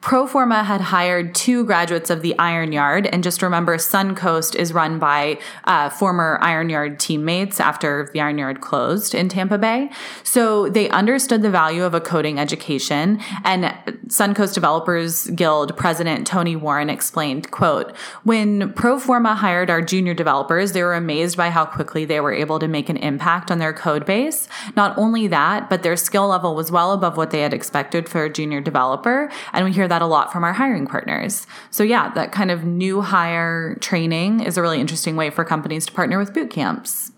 Proforma 0.00 0.64
had 0.64 0.80
hired 0.80 1.34
two 1.34 1.64
graduates 1.64 2.08
of 2.08 2.22
the 2.22 2.36
Iron 2.38 2.72
Yard, 2.72 3.06
and 3.06 3.22
just 3.22 3.42
remember, 3.42 3.76
Suncoast 3.76 4.56
is 4.56 4.72
run 4.72 4.98
by 4.98 5.38
uh, 5.64 5.90
former 5.90 6.38
Iron 6.40 6.70
Yard 6.70 6.98
teammates 6.98 7.60
after 7.60 8.08
the 8.14 8.20
Iron 8.20 8.38
Yard 8.38 8.62
closed 8.62 9.14
in 9.14 9.28
Tampa 9.28 9.58
Bay. 9.58 9.90
So 10.22 10.70
they 10.70 10.88
understood 10.88 11.42
the 11.42 11.50
value 11.50 11.84
of 11.84 11.92
a 11.92 12.00
coding 12.00 12.38
education, 12.38 13.20
and 13.44 13.74
Suncoast 14.06 14.54
Developers 14.54 15.26
Guild 15.28 15.76
president 15.76 16.26
Tony 16.26 16.56
Warren 16.56 16.88
explained, 16.88 17.50
"quote 17.50 17.94
When 18.24 18.72
Proforma 18.72 19.36
hired 19.36 19.68
our 19.68 19.82
junior 19.82 20.14
developers, 20.14 20.72
they 20.72 20.82
were 20.82 20.94
amazed 20.94 21.36
by 21.36 21.50
how 21.50 21.66
quickly 21.66 22.06
they 22.06 22.20
were 22.20 22.32
able 22.32 22.58
to 22.58 22.68
make 22.68 22.88
an 22.88 22.96
impact 22.96 23.50
on 23.50 23.58
their 23.58 23.74
code 23.74 24.06
base. 24.06 24.48
Not 24.76 24.96
only 24.96 25.26
that, 25.26 25.68
but 25.68 25.82
their 25.82 25.96
skill 25.96 26.28
level 26.28 26.54
was 26.54 26.72
well 26.72 26.92
above 26.92 27.18
what 27.18 27.32
they 27.32 27.40
had 27.40 27.52
expected 27.52 28.08
for 28.08 28.24
a 28.24 28.32
junior 28.32 28.62
developer, 28.62 29.30
and 29.52 29.66
we 29.66 29.72
hear 29.72 29.89
that 29.90 30.02
a 30.02 30.06
lot 30.06 30.32
from 30.32 30.42
our 30.42 30.54
hiring 30.54 30.86
partners. 30.86 31.46
So, 31.70 31.82
yeah, 31.82 32.10
that 32.14 32.32
kind 32.32 32.50
of 32.50 32.64
new 32.64 33.02
hire 33.02 33.76
training 33.76 34.40
is 34.40 34.56
a 34.56 34.62
really 34.62 34.80
interesting 34.80 35.16
way 35.16 35.30
for 35.30 35.44
companies 35.44 35.86
to 35.86 35.92
partner 35.92 36.18
with 36.18 36.32
boot 36.32 36.50
camps. 36.50 37.12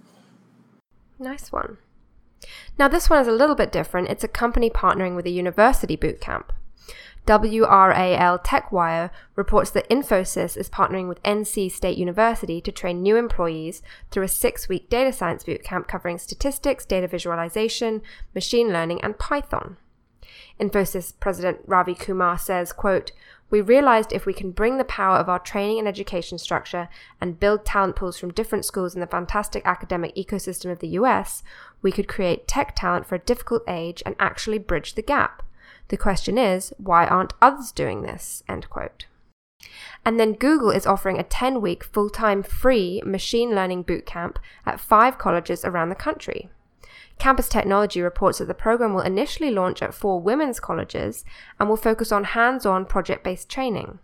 Nice 1.18 1.52
one. 1.52 1.78
Now, 2.78 2.88
this 2.88 3.08
one 3.08 3.20
is 3.20 3.28
a 3.28 3.32
little 3.32 3.54
bit 3.54 3.70
different. 3.70 4.08
It's 4.08 4.24
a 4.24 4.28
company 4.28 4.68
partnering 4.68 5.14
with 5.14 5.26
a 5.26 5.30
university 5.30 5.94
boot 5.94 6.20
camp. 6.20 6.52
WRAL 7.26 8.42
TechWire 8.42 9.10
reports 9.36 9.70
that 9.70 9.88
Infosys 9.88 10.56
is 10.56 10.68
partnering 10.68 11.06
with 11.08 11.22
NC 11.22 11.70
State 11.70 11.96
University 11.96 12.60
to 12.60 12.72
train 12.72 13.00
new 13.00 13.16
employees 13.16 13.80
through 14.10 14.24
a 14.24 14.28
six 14.28 14.68
week 14.68 14.90
data 14.90 15.12
science 15.12 15.44
bootcamp 15.44 15.86
covering 15.86 16.18
statistics, 16.18 16.84
data 16.84 17.06
visualization, 17.06 18.02
machine 18.34 18.72
learning, 18.72 19.00
and 19.02 19.18
Python. 19.18 19.76
Infosys 20.60 21.12
President 21.20 21.58
Ravi 21.66 21.94
Kumar 21.94 22.38
says, 22.38 22.72
quote, 22.72 23.12
we 23.50 23.60
realized 23.60 24.12
if 24.12 24.24
we 24.24 24.32
can 24.32 24.50
bring 24.50 24.78
the 24.78 24.84
power 24.84 25.18
of 25.18 25.28
our 25.28 25.38
training 25.38 25.78
and 25.78 25.86
education 25.86 26.38
structure 26.38 26.88
and 27.20 27.38
build 27.38 27.66
talent 27.66 27.96
pools 27.96 28.18
from 28.18 28.32
different 28.32 28.64
schools 28.64 28.94
in 28.94 29.00
the 29.00 29.06
fantastic 29.06 29.62
academic 29.66 30.16
ecosystem 30.16 30.72
of 30.72 30.78
the 30.78 30.88
US, 30.88 31.42
we 31.82 31.92
could 31.92 32.08
create 32.08 32.48
tech 32.48 32.74
talent 32.74 33.06
for 33.06 33.16
a 33.16 33.20
difficult 33.20 33.62
age 33.68 34.02
and 34.06 34.16
actually 34.18 34.58
bridge 34.58 34.94
the 34.94 35.02
gap. 35.02 35.42
The 35.88 35.98
question 35.98 36.38
is, 36.38 36.72
why 36.78 37.06
aren't 37.06 37.34
others 37.42 37.72
doing 37.72 38.00
this? 38.00 38.42
End 38.48 38.70
quote. 38.70 39.04
And 40.04 40.18
then 40.18 40.32
Google 40.32 40.70
is 40.70 40.86
offering 40.86 41.18
a 41.18 41.22
10 41.22 41.60
week 41.60 41.84
full 41.84 42.08
time 42.08 42.42
free 42.42 43.02
machine 43.04 43.54
learning 43.54 43.84
bootcamp 43.84 44.36
at 44.64 44.80
five 44.80 45.18
colleges 45.18 45.62
around 45.64 45.90
the 45.90 45.94
country. 45.94 46.48
Campus 47.18 47.48
Technology 47.48 48.00
reports 48.00 48.38
that 48.38 48.46
the 48.46 48.54
program 48.54 48.94
will 48.94 49.02
initially 49.02 49.50
launch 49.50 49.82
at 49.82 49.94
four 49.94 50.20
women's 50.20 50.60
colleges 50.60 51.24
and 51.58 51.68
will 51.68 51.76
focus 51.76 52.10
on 52.10 52.24
hands 52.24 52.66
on 52.66 52.84
project 52.84 53.22
based 53.24 53.48
training. 53.48 53.98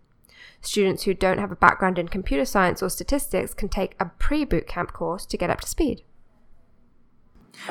Students 0.60 1.04
who 1.04 1.14
don't 1.14 1.38
have 1.38 1.52
a 1.52 1.56
background 1.56 1.98
in 1.98 2.08
computer 2.08 2.44
science 2.44 2.82
or 2.82 2.90
statistics 2.90 3.54
can 3.54 3.68
take 3.68 3.94
a 4.00 4.06
pre 4.18 4.44
bootcamp 4.44 4.92
course 4.92 5.24
to 5.26 5.36
get 5.36 5.50
up 5.50 5.60
to 5.60 5.68
speed. 5.68 6.02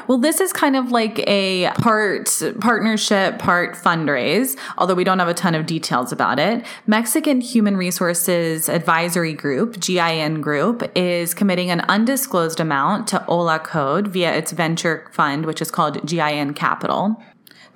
Well, 0.08 0.18
this 0.18 0.40
is 0.40 0.54
kind 0.54 0.76
of 0.76 0.92
like 0.92 1.20
a 1.28 1.72
part 1.76 2.44
partnership, 2.60 3.40
part 3.40 3.76
fundraise, 3.76 4.58
although 4.78 4.94
we 4.94 5.04
don't 5.04 5.20
have 5.20 5.28
a 5.28 5.34
ton 5.34 5.56
of 5.56 5.66
details 5.66 6.12
about 6.12 6.40
it. 6.40 6.66
Mexican 6.86 7.42
Human 7.42 7.76
Resources 7.78 8.70
Advisory 8.70 9.34
Group, 9.34 9.80
GIN 9.80 10.42
Group, 10.42 10.90
is 10.96 11.34
committing 11.34 11.72
an 11.72 11.82
undisclosed 11.82 12.60
amount 12.60 13.08
to 13.08 13.20
Hola 13.20 13.60
Code 13.60 14.08
via 14.08 14.34
its 14.36 14.52
venture 14.52 15.08
fund, 15.12 15.46
which 15.46 15.62
is 15.62 15.72
called 15.72 16.06
GIN 16.06 16.54
Capital. 16.54 17.22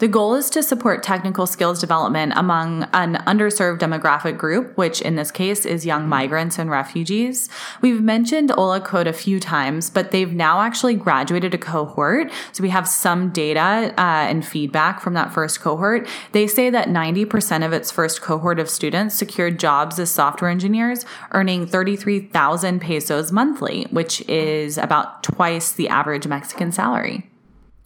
The 0.02 0.08
goal 0.08 0.34
is 0.34 0.50
to 0.50 0.64
support 0.64 1.04
technical 1.04 1.46
skills 1.46 1.80
development 1.80 2.34
among 2.36 2.86
an 2.92 3.18
underserved 3.28 3.78
demographic 3.78 4.36
group, 4.36 4.76
which 4.76 5.00
in 5.00 5.16
this 5.16 5.30
case 5.30 5.64
is 5.64 5.86
young 5.86 6.10
migrants 6.10 6.58
and 6.58 6.72
refugees. 6.72 7.50
We've 7.82 8.02
mentioned 8.02 8.50
Hola 8.50 8.82
Code 8.82 9.06
a 9.06 9.14
few 9.14 9.40
times, 9.40 9.92
but 9.92 10.10
they've 10.10 10.34
now 10.34 10.62
actually 10.62 10.96
graduated 10.96 11.54
a 11.54 11.60
cohort. 11.60 12.32
So 12.52 12.64
we 12.64 12.70
have 12.70 12.88
some 12.88 13.30
data 13.30 13.94
uh, 13.96 14.26
and 14.28 14.44
feedback 14.44 15.02
from 15.02 15.14
that 15.14 15.32
first 15.32 15.62
cohort. 15.62 16.08
They 16.32 16.48
say 16.48 16.72
that 16.72 16.88
90% 16.88 17.64
of 17.64 17.72
its 17.72 17.92
first 17.92 18.24
cohort 18.24 18.58
of 18.58 18.72
students 18.72 19.14
secured 19.14 19.60
jobs 19.60 20.00
as 20.00 20.10
software 20.10 20.50
engineers, 20.50 21.06
earning 21.34 21.68
33,000 21.68 22.82
pesos 22.82 23.32
monthly, 23.32 23.84
which 23.92 24.28
is 24.28 24.80
about 24.80 25.22
twice 25.22 25.72
the 25.72 25.90
average 25.90 26.26
Mexican 26.26 26.72
salary. 26.72 27.30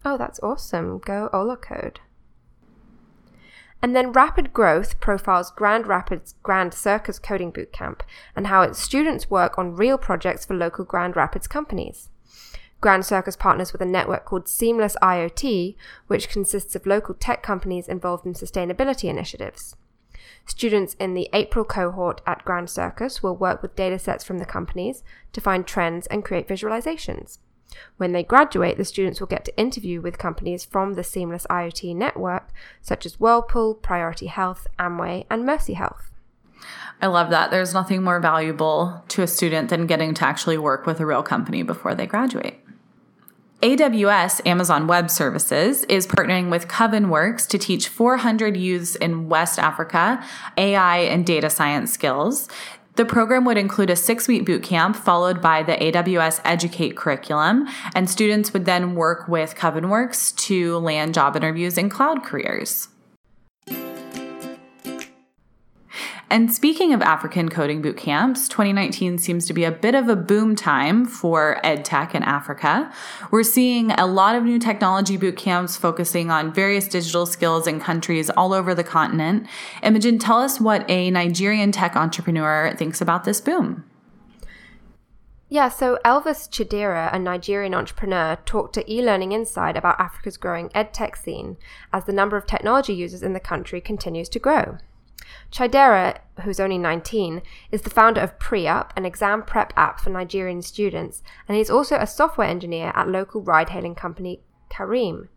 Oh, 0.05 0.17
that's 0.17 0.39
awesome. 0.41 1.00
Go 1.00 1.29
Hola 1.34 1.57
Code. 1.57 2.00
And 3.82 3.96
then 3.96 4.12
Rapid 4.12 4.51
Growth 4.51 5.00
profiles 5.00 5.51
Grand 5.51 5.86
Rapids 5.86 6.36
Grand 6.41 6.74
Circus 6.74 7.20
Coding 7.20 7.51
Bootcamp 7.51 8.01
and 8.36 8.48
how 8.48 8.62
its 8.62 8.79
students 8.79 9.29
work 9.29 9.58
on 9.60 9.75
real 9.75 9.98
projects 9.98 10.46
for 10.46 10.55
local 10.55 10.86
Grand 10.86 11.15
Rapids 11.15 11.48
companies. 11.48 12.10
Grand 12.82 13.05
Circus 13.05 13.36
partners 13.36 13.72
with 13.72 13.82
a 13.82 13.86
network 13.86 14.25
called 14.25 14.48
Seamless 14.48 14.96
IoT, 15.01 15.75
which 16.08 16.29
consists 16.29 16.75
of 16.75 16.86
local 16.86 17.15
tech 17.15 17.41
companies 17.41 17.88
involved 17.88 18.25
in 18.25 18.34
sustainability 18.34 19.10
initiatives. 19.10 19.75
Students 20.46 20.96
in 21.00 21.13
the 21.13 21.29
April 21.34 21.65
cohort 21.65 22.22
at 22.27 22.46
Grand 22.46 22.70
Circus 22.70 23.24
will 23.24 23.36
work 23.36 23.62
with 23.62 23.75
datasets 23.75 24.24
from 24.24 24.38
the 24.38 24.46
companies 24.46 25.03
to 25.34 25.41
find 25.41 25.65
trends 25.65 26.05
and 26.08 26.24
create 26.24 26.48
visualizations. 26.48 27.39
When 27.98 28.12
they 28.12 28.24
graduate, 28.24 28.77
the 28.77 28.86
students 28.86 29.19
will 29.19 29.27
get 29.27 29.45
to 29.45 29.57
interview 29.57 30.01
with 30.01 30.17
companies 30.17 30.65
from 30.65 30.93
the 30.93 31.03
Seamless 31.03 31.48
IoT 31.50 31.95
network, 31.95 32.50
such 32.81 33.05
as 33.05 33.19
Whirlpool, 33.19 33.75
Priority 33.75 34.27
Health, 34.27 34.67
Amway, 34.77 35.25
and 35.29 35.45
Mercy 35.45 35.74
Health. 35.74 36.12
I 37.01 37.07
love 37.07 37.29
that. 37.29 37.51
There's 37.51 37.74
nothing 37.74 38.03
more 38.03 38.19
valuable 38.19 39.03
to 39.10 39.22
a 39.22 39.27
student 39.27 39.69
than 39.69 39.88
getting 39.88 40.13
to 40.15 40.25
actually 40.25 40.57
work 40.57 40.86
with 40.86 41.00
a 41.00 41.05
real 41.05 41.24
company 41.24 41.63
before 41.63 41.93
they 41.93 42.05
graduate. 42.05 42.60
AWS, 43.62 44.45
Amazon 44.45 44.86
Web 44.86 45.10
Services, 45.10 45.86
is 45.86 46.05
partnering 46.05 46.51
with 46.51 46.67
CovenWorks 46.67 47.48
to 47.48 47.57
teach 47.57 47.88
400 47.88 48.55
youths 48.55 48.95
in 48.95 49.27
West 49.27 49.57
Africa 49.57 50.24
AI 50.57 50.98
and 50.98 51.25
data 51.25 51.50
science 51.50 51.91
skills. 51.91 52.48
The 52.96 53.06
program 53.06 53.44
would 53.44 53.58
include 53.58 53.90
a 53.90 53.96
six 53.96 54.28
week 54.28 54.46
boot 54.46 54.64
camp 54.64 54.96
followed 54.96 55.42
by 55.42 55.64
the 55.64 55.74
AWS 55.74 56.40
Educate 56.46 56.96
curriculum, 56.96 57.68
and 57.94 58.10
students 58.10 58.54
would 58.54 58.64
then 58.64 58.96
work 58.96 59.28
with 59.28 59.56
CovenWorks 59.56 60.36
to 60.48 60.78
land 60.78 61.14
job 61.14 61.36
interviews 61.36 61.78
in 61.78 61.90
cloud 61.90 62.24
careers. 62.24 62.88
And 66.27 66.51
speaking 66.51 66.91
of 66.91 67.03
African 67.03 67.50
coding 67.50 67.84
boot 67.84 67.98
camps, 67.98 68.48
2019 68.50 69.20
seems 69.20 69.46
to 69.46 69.53
be 69.53 69.63
a 69.63 69.72
bit 69.72 69.94
of 69.94 70.10
a 70.10 70.15
boom 70.15 70.55
time 70.55 71.05
for 71.05 71.60
ed 71.63 71.86
tech 71.86 72.15
in 72.15 72.24
Africa. 72.24 72.91
We're 73.29 73.44
seeing 73.44 73.91
a 73.91 74.08
lot 74.08 74.36
of 74.36 74.44
new 74.44 74.58
technology 74.58 75.17
boot 75.17 75.38
camps 75.38 75.77
focusing 75.77 76.32
on 76.32 76.51
various 76.51 76.88
digital 76.88 77.27
skills 77.27 77.67
in 77.67 77.79
countries 77.79 78.32
all 78.32 78.53
over 78.53 78.74
the 78.74 78.84
continent. 78.84 79.46
Imogen, 79.84 80.17
tell 80.17 80.39
us 80.39 80.60
what 80.60 80.89
a 80.89 81.12
Nigerian 81.12 81.72
tech 81.72 81.96
entrepreneur 81.96 82.74
thinks 82.75 83.01
about 83.01 83.24
this 83.24 83.39
boom. 83.39 83.84
Yeah, 85.48 85.70
so 85.70 86.00
Elvis 86.03 86.50
Chidera, 86.50 87.13
a 87.13 87.20
Nigerian 87.20 87.75
entrepreneur, 87.75 88.38
talked 88.46 88.74
to 88.74 88.84
eLearning 88.86 89.32
Inside 89.32 89.77
about 89.77 90.00
Africa's 90.00 90.38
growing 90.38 90.70
edtech 90.70 91.15
scene 91.15 91.58
as 91.94 92.05
the 92.05 92.13
number 92.13 92.36
of 92.36 92.48
technology 92.48 92.96
users 92.96 93.22
in 93.22 93.34
the 93.34 93.39
country 93.39 93.79
continues 93.79 94.27
to 94.29 94.39
grow. 94.39 94.79
Chidera, 95.51 96.20
who's 96.44 96.60
only 96.60 96.77
19, 96.77 97.42
is 97.72 97.82
the 97.82 97.89
founder 97.89 98.22
of 98.22 98.39
PreUp, 98.39 98.92
an 98.96 99.06
exam 99.06 99.44
prep 99.44 99.74
app 99.75 100.00
for 100.00 100.10
Nigerian 100.10 100.62
students, 100.62 101.24
and 101.48 101.58
he's 101.58 101.70
also 101.70 101.96
a 101.98 102.08
software 102.08 102.48
engineer 102.48 102.92
at 102.96 103.08
local 103.08 103.42
ride 103.42 103.70
hailing 103.70 103.96
company 103.96 104.42
Careem. 104.70 105.30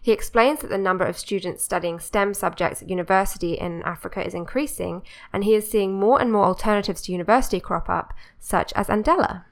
He 0.00 0.12
explains 0.12 0.60
that 0.60 0.70
the 0.70 0.78
number 0.78 1.04
of 1.04 1.18
students 1.18 1.62
studying 1.62 2.00
STEM 2.00 2.34
subjects 2.34 2.82
at 2.82 2.90
university 2.90 3.54
in 3.54 3.82
Africa 3.82 4.24
is 4.24 4.34
increasing, 4.34 5.02
and 5.32 5.44
he 5.44 5.54
is 5.54 5.70
seeing 5.70 5.98
more 5.98 6.20
and 6.20 6.32
more 6.32 6.44
alternatives 6.46 7.02
to 7.02 7.12
university 7.12 7.60
crop 7.60 7.88
up, 7.88 8.12
such 8.38 8.72
as 8.74 8.88
Andela. 8.88 9.44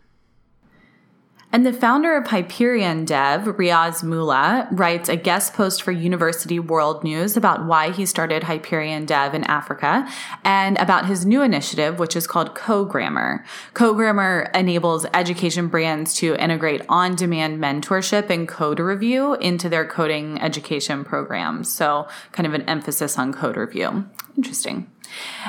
And 1.50 1.64
the 1.64 1.72
founder 1.72 2.14
of 2.14 2.26
Hyperion 2.26 3.06
Dev, 3.06 3.44
Riaz 3.44 4.04
Moola, 4.04 4.68
writes 4.70 5.08
a 5.08 5.16
guest 5.16 5.54
post 5.54 5.82
for 5.82 5.92
University 5.92 6.58
World 6.58 7.02
News 7.02 7.38
about 7.38 7.64
why 7.64 7.90
he 7.90 8.04
started 8.04 8.42
Hyperion 8.42 9.06
Dev 9.06 9.34
in 9.34 9.44
Africa 9.44 10.06
and 10.44 10.76
about 10.76 11.06
his 11.06 11.24
new 11.24 11.40
initiative, 11.40 11.98
which 11.98 12.14
is 12.14 12.26
called 12.26 12.54
CoGrammar. 12.54 13.44
CoGrammar 13.72 14.54
enables 14.54 15.06
education 15.14 15.68
brands 15.68 16.12
to 16.16 16.36
integrate 16.36 16.82
on 16.86 17.16
demand 17.16 17.58
mentorship 17.58 18.28
and 18.28 18.46
code 18.46 18.78
review 18.78 19.32
into 19.34 19.70
their 19.70 19.86
coding 19.86 20.38
education 20.42 21.02
programs. 21.02 21.72
So, 21.72 22.08
kind 22.32 22.46
of 22.46 22.52
an 22.52 22.62
emphasis 22.68 23.18
on 23.18 23.32
code 23.32 23.56
review. 23.56 24.04
Interesting. 24.36 24.90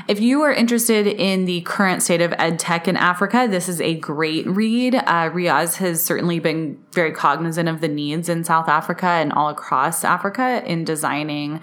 If 0.07 0.19
you 0.19 0.41
are 0.41 0.51
interested 0.51 1.07
in 1.07 1.45
the 1.45 1.61
current 1.61 2.03
state 2.03 2.21
of 2.21 2.33
ed 2.37 2.59
tech 2.59 2.87
in 2.87 2.97
Africa, 2.97 3.47
this 3.49 3.69
is 3.69 3.81
a 3.81 3.95
great 3.95 4.47
read. 4.47 4.95
Uh, 4.95 5.29
Riaz 5.29 5.77
has 5.77 6.03
certainly 6.03 6.39
been 6.39 6.83
very 6.93 7.11
cognizant 7.11 7.69
of 7.69 7.81
the 7.81 7.87
needs 7.87 8.29
in 8.29 8.43
South 8.43 8.67
Africa 8.67 9.07
and 9.07 9.33
all 9.33 9.49
across 9.49 10.03
Africa 10.03 10.63
in 10.65 10.83
designing 10.83 11.61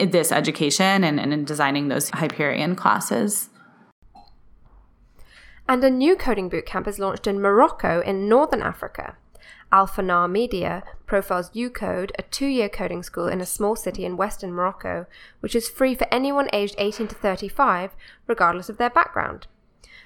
this 0.00 0.32
education 0.32 1.04
and, 1.04 1.18
and 1.18 1.32
in 1.32 1.44
designing 1.44 1.88
those 1.88 2.10
Hyperion 2.10 2.76
classes. 2.76 3.50
And 5.68 5.84
a 5.84 5.90
new 5.90 6.16
coding 6.16 6.48
bootcamp 6.48 6.86
is 6.86 6.98
launched 6.98 7.26
in 7.26 7.40
Morocco 7.40 8.00
in 8.00 8.28
Northern 8.28 8.62
Africa. 8.62 9.16
Alfanar 9.72 10.30
Media 10.30 10.82
profiles 11.06 11.50
YouCode, 11.50 12.10
a 12.18 12.22
two 12.22 12.46
year 12.46 12.68
coding 12.68 13.02
school 13.02 13.28
in 13.28 13.40
a 13.40 13.46
small 13.46 13.76
city 13.76 14.04
in 14.04 14.16
western 14.16 14.52
Morocco, 14.52 15.06
which 15.40 15.54
is 15.54 15.68
free 15.68 15.94
for 15.94 16.06
anyone 16.10 16.48
aged 16.52 16.74
18 16.78 17.08
to 17.08 17.14
35, 17.14 17.94
regardless 18.26 18.68
of 18.68 18.78
their 18.78 18.88
background. 18.90 19.46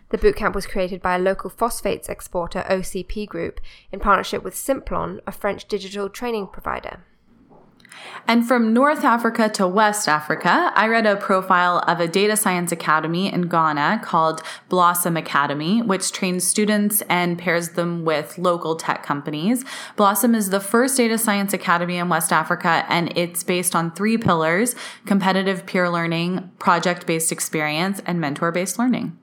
The 0.09 0.19
bootcamp 0.19 0.55
was 0.55 0.67
created 0.67 1.01
by 1.01 1.15
a 1.15 1.21
local 1.21 1.49
phosphates 1.49 2.09
exporter, 2.09 2.65
OCP 2.69 3.27
Group, 3.29 3.61
in 3.93 4.01
partnership 4.01 4.43
with 4.43 4.57
Simplon, 4.57 5.21
a 5.27 5.33
French 5.33 5.67
digital 5.67 6.09
training 6.09 6.49
provider. 6.49 7.05
And 8.27 8.47
from 8.47 8.73
North 8.73 9.05
Africa 9.05 9.49
to 9.51 9.67
West 9.67 10.09
Africa, 10.09 10.73
I 10.75 10.87
read 10.87 11.07
a 11.07 11.17
profile 11.17 11.83
of 11.89 12.01
a 12.01 12.07
data 12.07 12.37
science 12.37 12.71
academy 12.71 13.33
in 13.33 13.43
Ghana 13.43 14.01
called 14.05 14.43
Blossom 14.69 15.17
Academy, 15.17 15.83
which 15.83 16.13
trains 16.13 16.47
students 16.47 17.03
and 17.09 17.39
pairs 17.39 17.71
them 17.71 18.05
with 18.05 18.39
local 18.39 18.77
tech 18.77 19.03
companies. 19.03 19.65
Blossom 19.97 20.35
is 20.35 20.51
the 20.51 20.61
first 20.61 20.97
data 20.97 21.19
science 21.19 21.53
academy 21.53 21.97
in 21.97 22.09
West 22.09 22.33
Africa, 22.33 22.85
and 22.89 23.17
it's 23.17 23.43
based 23.43 23.75
on 23.75 23.91
three 23.91 24.17
pillars 24.17 24.75
competitive 25.05 25.67
peer 25.67 25.91
learning, 25.91 26.51
project 26.59 27.07
based 27.07 27.33
experience, 27.33 28.01
and 28.07 28.21
mentor 28.21 28.53
based 28.53 28.79
learning. 28.79 29.19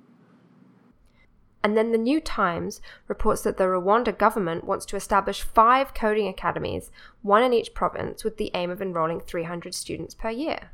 And 1.63 1.76
then 1.76 1.91
the 1.91 1.98
New 1.98 2.22
Times 2.22 2.82
reports 3.08 3.41
that 3.41 3.58
the 3.58 3.65
Rwanda 3.65 4.17
government 4.17 4.63
wants 4.63 4.86
to 4.88 4.95
establish 4.95 5.41
five 5.41 5.93
coding 5.93 6.28
academies, 6.28 6.89
one 7.22 7.43
in 7.43 7.54
each 7.54 7.74
province, 7.74 8.24
with 8.24 8.38
the 8.38 8.52
aim 8.54 8.69
of 8.69 8.82
enrolling 8.82 9.19
300 9.19 9.74
students 9.74 10.13
per 10.13 10.30
year. 10.30 10.72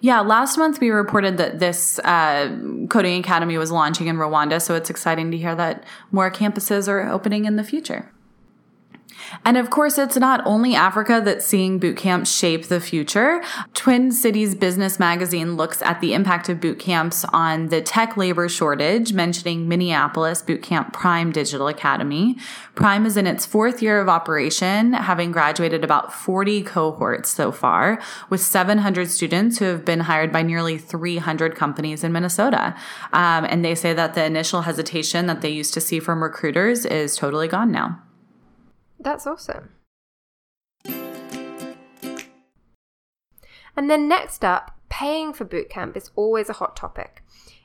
Yeah, 0.00 0.20
last 0.20 0.56
month 0.56 0.80
we 0.80 0.90
reported 0.90 1.36
that 1.38 1.58
this 1.58 1.98
uh, 2.00 2.48
coding 2.88 3.20
academy 3.20 3.58
was 3.58 3.70
launching 3.70 4.06
in 4.06 4.16
Rwanda, 4.16 4.62
so 4.62 4.74
it's 4.74 4.90
exciting 4.90 5.30
to 5.32 5.36
hear 5.36 5.54
that 5.54 5.84
more 6.10 6.30
campuses 6.30 6.88
are 6.88 7.08
opening 7.08 7.44
in 7.44 7.56
the 7.56 7.64
future. 7.64 8.10
And 9.44 9.56
of 9.56 9.70
course, 9.70 9.98
it's 9.98 10.16
not 10.16 10.40
only 10.44 10.74
Africa 10.74 11.20
that's 11.24 11.46
seeing 11.46 11.78
boot 11.78 11.96
camps 11.96 12.34
shape 12.34 12.66
the 12.66 12.80
future. 12.80 13.42
Twin 13.74 14.12
Cities 14.12 14.54
Business 14.54 14.98
Magazine 14.98 15.56
looks 15.56 15.82
at 15.82 16.00
the 16.00 16.14
impact 16.14 16.48
of 16.48 16.60
boot 16.60 16.78
camps 16.78 17.24
on 17.32 17.68
the 17.68 17.80
tech 17.80 18.16
labor 18.16 18.48
shortage, 18.48 19.12
mentioning 19.12 19.68
Minneapolis 19.68 20.42
Bootcamp 20.42 20.92
Prime 20.92 21.32
Digital 21.32 21.68
Academy. 21.68 22.36
Prime 22.74 23.06
is 23.06 23.16
in 23.16 23.26
its 23.26 23.46
fourth 23.46 23.82
year 23.82 24.00
of 24.00 24.08
operation, 24.08 24.92
having 24.92 25.32
graduated 25.32 25.84
about 25.84 26.12
40 26.12 26.62
cohorts 26.62 27.30
so 27.30 27.52
far, 27.52 28.00
with 28.28 28.40
700 28.40 29.10
students 29.10 29.58
who 29.58 29.66
have 29.66 29.84
been 29.84 30.00
hired 30.00 30.32
by 30.32 30.42
nearly 30.42 30.78
300 30.78 31.54
companies 31.54 32.04
in 32.04 32.12
Minnesota. 32.12 32.74
Um, 33.12 33.44
and 33.44 33.64
they 33.64 33.74
say 33.74 33.92
that 33.94 34.14
the 34.14 34.24
initial 34.24 34.62
hesitation 34.62 35.26
that 35.26 35.40
they 35.40 35.50
used 35.50 35.74
to 35.74 35.80
see 35.80 36.00
from 36.00 36.22
recruiters 36.22 36.84
is 36.84 37.16
totally 37.16 37.48
gone 37.48 37.72
now. 37.72 38.02
That's 38.98 39.26
awesome. 39.26 39.70
And 43.76 43.90
then 43.90 44.08
next 44.08 44.44
up, 44.44 44.76
paying 44.88 45.32
for 45.32 45.44
bootcamp 45.44 45.96
is 45.96 46.10
always 46.16 46.48
a 46.48 46.54
hot 46.54 46.76
topic. 46.76 47.22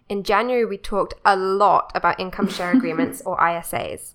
In 0.10 0.24
January, 0.24 0.66
we 0.66 0.78
talked 0.78 1.14
a 1.24 1.38
lot 1.38 1.92
about 1.96 2.20
income 2.20 2.50
share 2.50 2.72
agreements 2.72 3.22
or 3.26 3.38
ISAs. 3.38 4.14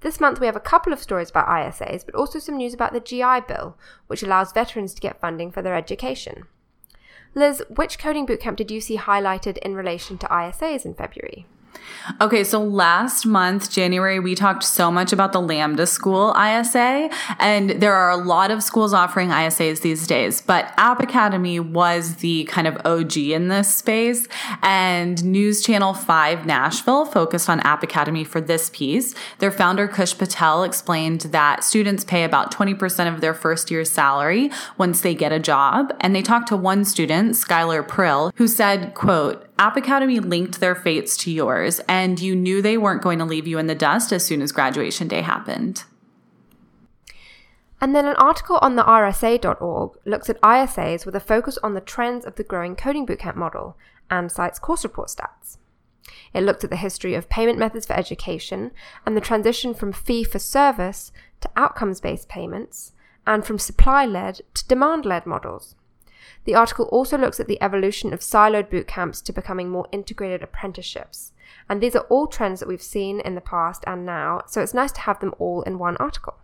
This 0.00 0.20
month, 0.20 0.38
we 0.40 0.46
have 0.46 0.56
a 0.56 0.60
couple 0.60 0.92
of 0.92 1.00
stories 1.00 1.30
about 1.30 1.48
ISAs, 1.48 2.04
but 2.04 2.14
also 2.14 2.38
some 2.38 2.56
news 2.56 2.74
about 2.74 2.92
the 2.92 3.00
GI 3.00 3.40
Bill, 3.48 3.76
which 4.06 4.22
allows 4.22 4.52
veterans 4.52 4.94
to 4.94 5.00
get 5.00 5.20
funding 5.20 5.50
for 5.50 5.62
their 5.62 5.74
education. 5.74 6.44
Liz, 7.34 7.62
which 7.68 7.98
coding 7.98 8.26
bootcamp 8.26 8.56
did 8.56 8.70
you 8.70 8.80
see 8.80 8.96
highlighted 8.96 9.58
in 9.58 9.74
relation 9.74 10.18
to 10.18 10.26
ISAs 10.26 10.84
in 10.84 10.94
February? 10.94 11.46
Okay, 12.20 12.42
so 12.42 12.62
last 12.62 13.26
month, 13.26 13.70
January, 13.70 14.18
we 14.18 14.34
talked 14.34 14.64
so 14.64 14.90
much 14.90 15.12
about 15.12 15.32
the 15.32 15.40
Lambda 15.40 15.86
School 15.86 16.34
ISA, 16.34 17.10
and 17.38 17.70
there 17.70 17.92
are 17.94 18.10
a 18.10 18.16
lot 18.16 18.50
of 18.50 18.62
schools 18.62 18.94
offering 18.94 19.28
ISAs 19.28 19.82
these 19.82 20.06
days, 20.06 20.40
but 20.40 20.72
App 20.78 21.00
Academy 21.00 21.60
was 21.60 22.16
the 22.16 22.44
kind 22.44 22.66
of 22.66 22.78
OG 22.86 23.16
in 23.18 23.48
this 23.48 23.74
space, 23.74 24.26
and 24.62 25.22
News 25.22 25.62
Channel 25.62 25.92
5 25.94 26.46
Nashville 26.46 27.04
focused 27.04 27.48
on 27.48 27.60
App 27.60 27.82
Academy 27.82 28.24
for 28.24 28.40
this 28.40 28.70
piece. 28.70 29.14
Their 29.38 29.52
founder, 29.52 29.86
Kush 29.86 30.16
Patel, 30.16 30.64
explained 30.64 31.20
that 31.22 31.62
students 31.62 32.04
pay 32.04 32.24
about 32.24 32.52
20% 32.52 33.12
of 33.12 33.20
their 33.20 33.34
first 33.34 33.70
year's 33.70 33.90
salary 33.90 34.50
once 34.78 35.02
they 35.02 35.14
get 35.14 35.32
a 35.32 35.38
job, 35.38 35.94
and 36.00 36.16
they 36.16 36.22
talked 36.22 36.48
to 36.48 36.56
one 36.56 36.84
student, 36.84 37.32
Skylar 37.34 37.86
Prill, 37.86 38.32
who 38.36 38.48
said, 38.48 38.94
quote, 38.94 39.44
App 39.58 39.76
Academy 39.76 40.20
linked 40.20 40.60
their 40.60 40.76
fates 40.76 41.16
to 41.18 41.32
yours, 41.32 41.80
and 41.88 42.20
you 42.20 42.36
knew 42.36 42.62
they 42.62 42.78
weren't 42.78 43.02
going 43.02 43.18
to 43.18 43.24
leave 43.24 43.48
you 43.48 43.58
in 43.58 43.66
the 43.66 43.74
dust 43.74 44.12
as 44.12 44.24
soon 44.24 44.40
as 44.40 44.52
graduation 44.52 45.08
day 45.08 45.20
happened. 45.20 45.84
And 47.80 47.94
then 47.94 48.06
an 48.06 48.16
article 48.16 48.58
on 48.62 48.76
the 48.76 48.84
RSA.org 48.84 49.98
looks 50.04 50.30
at 50.30 50.40
ISAs 50.42 51.04
with 51.04 51.14
a 51.14 51.20
focus 51.20 51.58
on 51.62 51.74
the 51.74 51.80
trends 51.80 52.24
of 52.24 52.36
the 52.36 52.44
growing 52.44 52.76
coding 52.76 53.06
bootcamp 53.06 53.36
model 53.36 53.76
and 54.10 54.30
cites 54.30 54.58
course 54.58 54.84
report 54.84 55.08
stats. 55.08 55.58
It 56.32 56.42
looked 56.42 56.64
at 56.64 56.70
the 56.70 56.76
history 56.76 57.14
of 57.14 57.28
payment 57.28 57.58
methods 57.58 57.86
for 57.86 57.94
education 57.94 58.72
and 59.04 59.16
the 59.16 59.20
transition 59.20 59.74
from 59.74 59.92
fee 59.92 60.24
for 60.24 60.38
service 60.38 61.12
to 61.40 61.50
outcomes 61.56 62.00
based 62.00 62.28
payments 62.28 62.92
and 63.26 63.44
from 63.44 63.58
supply 63.58 64.06
led 64.06 64.40
to 64.54 64.66
demand 64.66 65.04
led 65.04 65.26
models. 65.26 65.74
The 66.44 66.54
article 66.54 66.86
also 66.86 67.18
looks 67.18 67.38
at 67.38 67.46
the 67.46 67.60
evolution 67.62 68.12
of 68.12 68.20
siloed 68.20 68.70
boot 68.70 68.86
camps 68.86 69.20
to 69.22 69.32
becoming 69.32 69.68
more 69.68 69.86
integrated 69.92 70.42
apprenticeships. 70.42 71.32
And 71.68 71.82
these 71.82 71.94
are 71.94 72.06
all 72.08 72.26
trends 72.26 72.60
that 72.60 72.68
we've 72.68 72.82
seen 72.82 73.20
in 73.20 73.34
the 73.34 73.40
past 73.40 73.84
and 73.86 74.06
now, 74.06 74.42
so 74.46 74.62
it's 74.62 74.74
nice 74.74 74.92
to 74.92 75.02
have 75.02 75.20
them 75.20 75.34
all 75.38 75.62
in 75.62 75.78
one 75.78 75.96
article. 75.98 76.37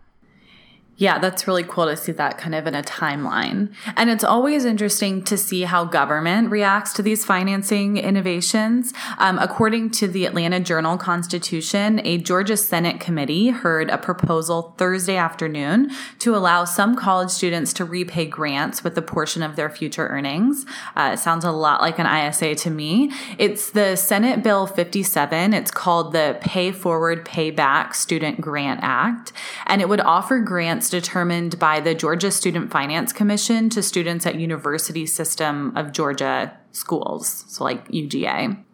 Yeah, 0.97 1.19
that's 1.19 1.45
really 1.45 1.63
cool 1.63 1.87
to 1.87 1.97
see 1.97 2.13
that 2.13 2.37
kind 2.37 2.55
of 2.55 2.67
in 2.67 2.73
a 2.73 2.81
timeline. 2.81 3.73
And 3.97 4.09
it's 4.09 4.23
always 4.23 4.63
interesting 4.63 5.23
to 5.25 5.37
see 5.37 5.63
how 5.63 5.83
government 5.83 6.51
reacts 6.51 6.93
to 6.93 7.01
these 7.01 7.25
financing 7.25 7.97
innovations. 7.97 8.93
Um, 9.17 9.37
according 9.39 9.89
to 9.91 10.07
the 10.07 10.25
Atlanta 10.25 10.61
Journal 10.61 10.97
Constitution, 10.97 11.99
a 12.05 12.17
Georgia 12.17 12.55
Senate 12.55 13.01
committee 13.01 13.49
heard 13.49 13.89
a 13.89 13.97
proposal 13.97 14.73
Thursday 14.77 15.17
afternoon 15.17 15.91
to 16.19 16.33
allow 16.33 16.63
some 16.63 16.95
college 16.95 17.29
students 17.29 17.73
to 17.73 17.83
repay 17.83 18.25
grants 18.25 18.81
with 18.81 18.97
a 18.97 19.01
portion 19.01 19.43
of 19.43 19.57
their 19.57 19.69
future 19.69 20.07
earnings. 20.07 20.65
Uh, 20.95 21.11
it 21.15 21.17
sounds 21.17 21.43
a 21.43 21.51
lot 21.51 21.81
like 21.81 21.99
an 21.99 22.07
ISA 22.07 22.55
to 22.55 22.69
me. 22.69 23.11
It's 23.37 23.71
the 23.71 23.97
Senate 23.97 24.43
Bill 24.43 24.65
57. 24.65 25.53
It's 25.53 25.71
called 25.71 26.13
the 26.13 26.37
Pay 26.39 26.71
Forward 26.71 27.25
Pay 27.25 27.51
Back 27.51 27.93
Student 27.93 28.39
Grant 28.39 28.79
Act, 28.81 29.33
and 29.65 29.81
it 29.81 29.89
would 29.89 29.99
offer 29.99 30.39
grants 30.39 30.84
determined 30.89 31.59
by 31.59 31.79
the 31.79 31.95
Georgia 31.95 32.31
Student 32.31 32.71
Finance 32.71 33.13
Commission 33.13 33.69
to 33.69 33.83
students 33.83 34.25
at 34.25 34.35
University 34.35 35.05
System 35.05 35.75
of 35.77 35.91
Georgia 35.91 36.57
schools, 36.71 37.45
so 37.47 37.63
like 37.63 37.87
UGA. 37.89 38.64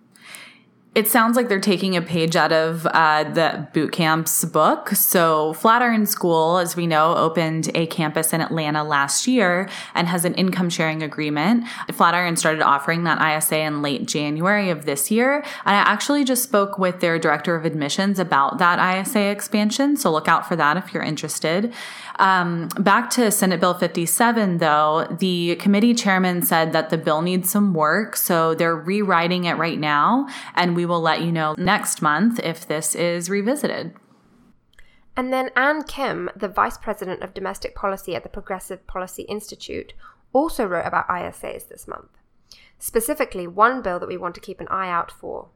It 0.93 1.07
sounds 1.07 1.37
like 1.37 1.47
they're 1.47 1.61
taking 1.61 1.95
a 1.95 2.01
page 2.01 2.35
out 2.35 2.51
of 2.51 2.85
uh, 2.87 3.23
the 3.23 3.65
boot 3.71 3.93
camp's 3.93 4.43
book. 4.43 4.89
So, 4.89 5.53
Flatiron 5.53 6.05
School, 6.05 6.57
as 6.57 6.75
we 6.75 6.85
know, 6.85 7.15
opened 7.15 7.71
a 7.73 7.87
campus 7.87 8.33
in 8.33 8.41
Atlanta 8.41 8.83
last 8.83 9.25
year 9.25 9.69
and 9.95 10.09
has 10.09 10.25
an 10.25 10.33
income 10.33 10.69
sharing 10.69 11.01
agreement. 11.01 11.63
Flatiron 11.93 12.35
started 12.35 12.61
offering 12.61 13.05
that 13.05 13.21
ISA 13.21 13.59
in 13.59 13.81
late 13.81 14.05
January 14.05 14.69
of 14.69 14.83
this 14.83 15.09
year. 15.09 15.35
And 15.35 15.77
I 15.77 15.79
actually 15.79 16.25
just 16.25 16.43
spoke 16.43 16.77
with 16.77 16.99
their 16.99 17.17
director 17.17 17.55
of 17.55 17.63
admissions 17.63 18.19
about 18.19 18.57
that 18.57 18.99
ISA 18.99 19.29
expansion. 19.29 19.95
So, 19.95 20.11
look 20.11 20.27
out 20.27 20.45
for 20.45 20.57
that 20.57 20.75
if 20.75 20.93
you're 20.93 21.03
interested. 21.03 21.73
Um, 22.19 22.67
back 22.79 23.09
to 23.11 23.31
Senate 23.31 23.59
Bill 23.59 23.73
57, 23.73 24.57
though, 24.57 25.07
the 25.19 25.55
committee 25.55 25.93
chairman 25.93 26.41
said 26.41 26.73
that 26.73 26.89
the 26.89 26.97
bill 26.97 27.21
needs 27.21 27.49
some 27.49 27.73
work. 27.73 28.15
So, 28.15 28.53
they're 28.53 28.75
rewriting 28.75 29.45
it 29.45 29.57
right 29.57 29.79
now. 29.79 30.27
And 30.55 30.75
we 30.75 30.85
will 30.85 31.01
let 31.01 31.21
you 31.21 31.31
know 31.31 31.55
next 31.57 32.01
month 32.01 32.39
if 32.43 32.67
this 32.67 32.95
is 32.95 33.29
revisited. 33.29 33.93
And 35.15 35.31
then 35.33 35.51
Ann 35.55 35.83
Kim, 35.83 36.29
the 36.35 36.47
Vice 36.47 36.77
President 36.77 37.21
of 37.21 37.33
Domestic 37.33 37.75
Policy 37.75 38.15
at 38.15 38.23
the 38.23 38.29
Progressive 38.29 38.87
Policy 38.87 39.23
Institute, 39.23 39.93
also 40.33 40.65
wrote 40.65 40.85
about 40.85 41.07
ISAs 41.07 41.67
this 41.67 41.87
month. 41.87 42.09
Specifically, 42.79 43.45
one 43.45 43.81
bill 43.81 43.99
that 43.99 44.07
we 44.07 44.17
want 44.17 44.35
to 44.35 44.41
keep 44.41 44.59
an 44.59 44.67
eye 44.69 44.89
out 44.89 45.11
for. 45.11 45.49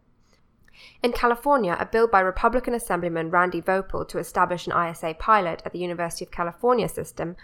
In 1.04 1.12
California, 1.12 1.76
a 1.80 1.86
bill 1.86 2.08
by 2.08 2.20
Republican 2.20 2.74
Assemblyman 2.74 3.30
Randy 3.30 3.62
Voepel 3.62 4.08
to 4.10 4.18
establish 4.18 4.68
an 4.68 4.74
ISA 4.74 5.16
pilot 5.20 5.62
at 5.66 5.72
the 5.72 5.80
University 5.80 6.26
of 6.26 6.32
California 6.32 6.90
system 6.90 7.36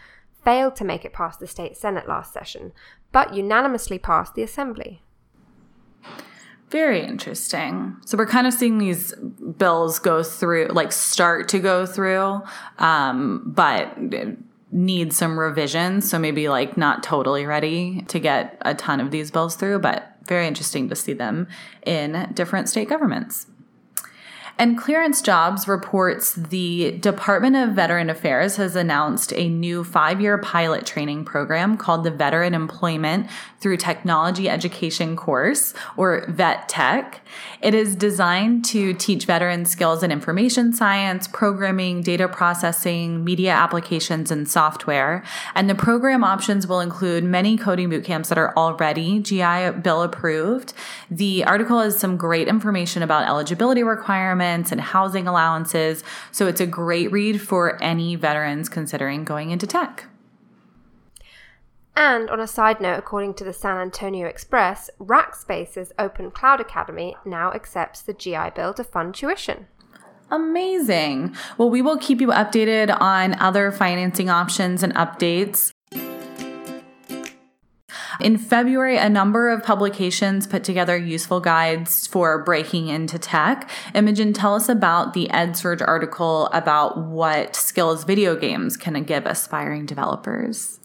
failed 0.43 0.75
to 0.75 0.85
make 0.85 1.05
it 1.05 1.13
past 1.13 1.39
the 1.39 1.47
state 1.47 1.77
Senate 1.77 2.07
last 2.07 2.33
session, 2.33 2.71
but 3.11 3.33
unanimously 3.33 3.99
passed 3.99 4.35
the 4.35 4.43
Assembly. 4.43 5.01
Very 6.69 7.03
interesting. 7.03 7.97
So 8.05 8.17
we're 8.17 8.25
kind 8.25 8.47
of 8.47 8.53
seeing 8.53 8.77
these 8.77 9.13
bills 9.57 9.99
go 9.99 10.23
through, 10.23 10.67
like 10.67 10.93
start 10.93 11.49
to 11.49 11.59
go 11.59 11.85
through, 11.85 12.41
um, 12.79 13.43
but 13.45 13.97
need 14.71 15.11
some 15.11 15.37
revisions. 15.37 16.09
So 16.09 16.17
maybe 16.17 16.47
like 16.47 16.77
not 16.77 17.03
totally 17.03 17.45
ready 17.45 18.03
to 18.07 18.19
get 18.19 18.57
a 18.61 18.73
ton 18.73 19.01
of 19.01 19.11
these 19.11 19.31
bills 19.31 19.57
through, 19.57 19.79
but 19.79 20.10
very 20.27 20.47
interesting 20.47 20.89
to 20.89 20.95
see 20.95 21.13
them 21.13 21.47
in 21.85 22.29
different 22.33 22.69
state 22.69 22.89
governments. 22.89 23.47
And 24.57 24.77
Clearance 24.77 25.21
Jobs 25.21 25.67
reports 25.67 26.33
the 26.33 26.91
Department 26.99 27.55
of 27.55 27.69
Veteran 27.69 28.09
Affairs 28.09 28.57
has 28.57 28.75
announced 28.75 29.33
a 29.33 29.49
new 29.49 29.83
five 29.83 30.21
year 30.21 30.37
pilot 30.37 30.85
training 30.85 31.25
program 31.25 31.77
called 31.77 32.03
the 32.03 32.11
Veteran 32.11 32.53
Employment 32.53 33.27
Through 33.59 33.77
Technology 33.77 34.49
Education 34.49 35.15
course, 35.15 35.73
or 35.97 36.25
VET 36.27 36.69
Tech. 36.69 37.21
It 37.61 37.73
is 37.73 37.95
designed 37.95 38.65
to 38.65 38.93
teach 38.93 39.25
veterans 39.25 39.69
skills 39.69 40.03
in 40.03 40.11
information 40.11 40.73
science, 40.73 41.27
programming, 41.27 42.01
data 42.01 42.27
processing, 42.27 43.23
media 43.23 43.51
applications, 43.51 44.31
and 44.31 44.47
software. 44.47 45.23
And 45.55 45.69
the 45.69 45.75
program 45.75 46.23
options 46.23 46.67
will 46.67 46.81
include 46.81 47.23
many 47.23 47.57
coding 47.57 47.89
boot 47.89 48.03
camps 48.03 48.29
that 48.29 48.37
are 48.37 48.55
already 48.57 49.19
GI 49.19 49.71
Bill 49.81 50.03
approved. 50.03 50.73
The 51.09 51.43
article 51.45 51.79
has 51.79 51.97
some 51.97 52.17
great 52.17 52.47
information 52.47 53.01
about 53.01 53.27
eligibility 53.27 53.83
requirements 53.83 54.40
and 54.41 54.81
housing 54.81 55.27
allowances. 55.27 56.03
So 56.31 56.47
it's 56.47 56.61
a 56.61 56.67
great 56.67 57.11
read 57.11 57.41
for 57.41 57.81
any 57.81 58.15
veterans 58.15 58.69
considering 58.69 59.23
going 59.23 59.51
into 59.51 59.67
tech. 59.67 60.05
And 61.95 62.29
on 62.29 62.39
a 62.39 62.47
side 62.47 62.79
note, 62.79 62.97
according 62.97 63.33
to 63.35 63.43
the 63.43 63.53
San 63.53 63.77
Antonio 63.77 64.27
Express, 64.27 64.89
Rackspace's 64.99 65.91
Open 65.99 66.31
Cloud 66.31 66.61
Academy 66.61 67.15
now 67.25 67.51
accepts 67.51 68.01
the 68.01 68.13
GI 68.13 68.51
Bill 68.55 68.73
to 68.73 68.83
fund 68.83 69.13
tuition. 69.13 69.67
Amazing. 70.31 71.35
Well, 71.57 71.69
we 71.69 71.81
will 71.81 71.97
keep 71.97 72.21
you 72.21 72.27
updated 72.27 72.99
on 73.01 73.37
other 73.39 73.71
financing 73.71 74.29
options 74.29 74.81
and 74.81 74.95
updates. 74.95 75.71
In 78.19 78.37
February, 78.37 78.97
a 78.97 79.09
number 79.09 79.49
of 79.49 79.63
publications 79.63 80.45
put 80.45 80.63
together 80.63 80.97
useful 80.97 81.39
guides 81.39 82.07
for 82.07 82.43
breaking 82.43 82.87
into 82.87 83.17
tech. 83.17 83.69
Imogen, 83.95 84.33
tell 84.33 84.55
us 84.55 84.67
about 84.67 85.13
the 85.13 85.29
EdSurge 85.31 85.85
article 85.87 86.47
about 86.47 86.97
what 86.97 87.55
skills 87.55 88.03
video 88.03 88.35
games 88.35 88.75
can 88.75 89.01
give 89.03 89.25
aspiring 89.25 89.85
developers. 89.85 90.79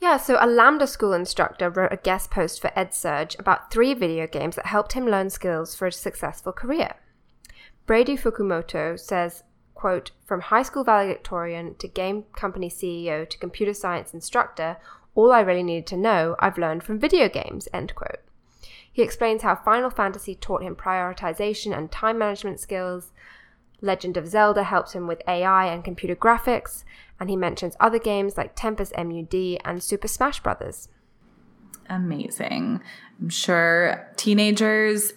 Yeah, 0.00 0.16
so 0.16 0.36
a 0.40 0.46
Lambda 0.46 0.86
school 0.86 1.12
instructor 1.12 1.70
wrote 1.70 1.92
a 1.92 1.96
guest 1.96 2.30
post 2.30 2.60
for 2.60 2.70
EdSurge 2.70 3.38
about 3.38 3.70
three 3.70 3.94
video 3.94 4.26
games 4.26 4.56
that 4.56 4.66
helped 4.66 4.94
him 4.94 5.06
learn 5.06 5.30
skills 5.30 5.74
for 5.74 5.86
a 5.86 5.92
successful 5.92 6.52
career. 6.52 6.94
Brady 7.86 8.16
Fukumoto 8.16 8.98
says, 8.98 9.44
quote, 9.74 10.10
from 10.24 10.40
high 10.40 10.62
school 10.62 10.82
valedictorian 10.82 11.76
to 11.76 11.86
game 11.86 12.24
company 12.34 12.68
CEO 12.68 13.28
to 13.28 13.38
computer 13.38 13.74
science 13.74 14.12
instructor, 14.12 14.76
all 15.14 15.32
I 15.32 15.40
really 15.40 15.62
needed 15.62 15.86
to 15.88 15.96
know, 15.96 16.36
I've 16.38 16.58
learned 16.58 16.82
from 16.82 16.98
video 16.98 17.28
games, 17.28 17.68
end 17.72 17.94
quote. 17.94 18.20
He 18.90 19.02
explains 19.02 19.42
how 19.42 19.56
Final 19.56 19.90
Fantasy 19.90 20.34
taught 20.34 20.62
him 20.62 20.76
prioritization 20.76 21.76
and 21.76 21.90
time 21.90 22.18
management 22.18 22.60
skills. 22.60 23.12
Legend 23.80 24.16
of 24.16 24.28
Zelda 24.28 24.64
helped 24.64 24.92
him 24.92 25.06
with 25.06 25.22
AI 25.26 25.66
and 25.66 25.82
computer 25.82 26.14
graphics, 26.14 26.84
and 27.18 27.30
he 27.30 27.36
mentions 27.36 27.76
other 27.80 27.98
games 27.98 28.36
like 28.36 28.54
Tempest 28.54 28.92
MUD 28.96 29.58
and 29.64 29.82
Super 29.82 30.08
Smash 30.08 30.40
Bros. 30.40 30.88
Amazing. 31.88 32.80
I'm 33.20 33.28
sure 33.28 34.08
teenagers 34.16 35.14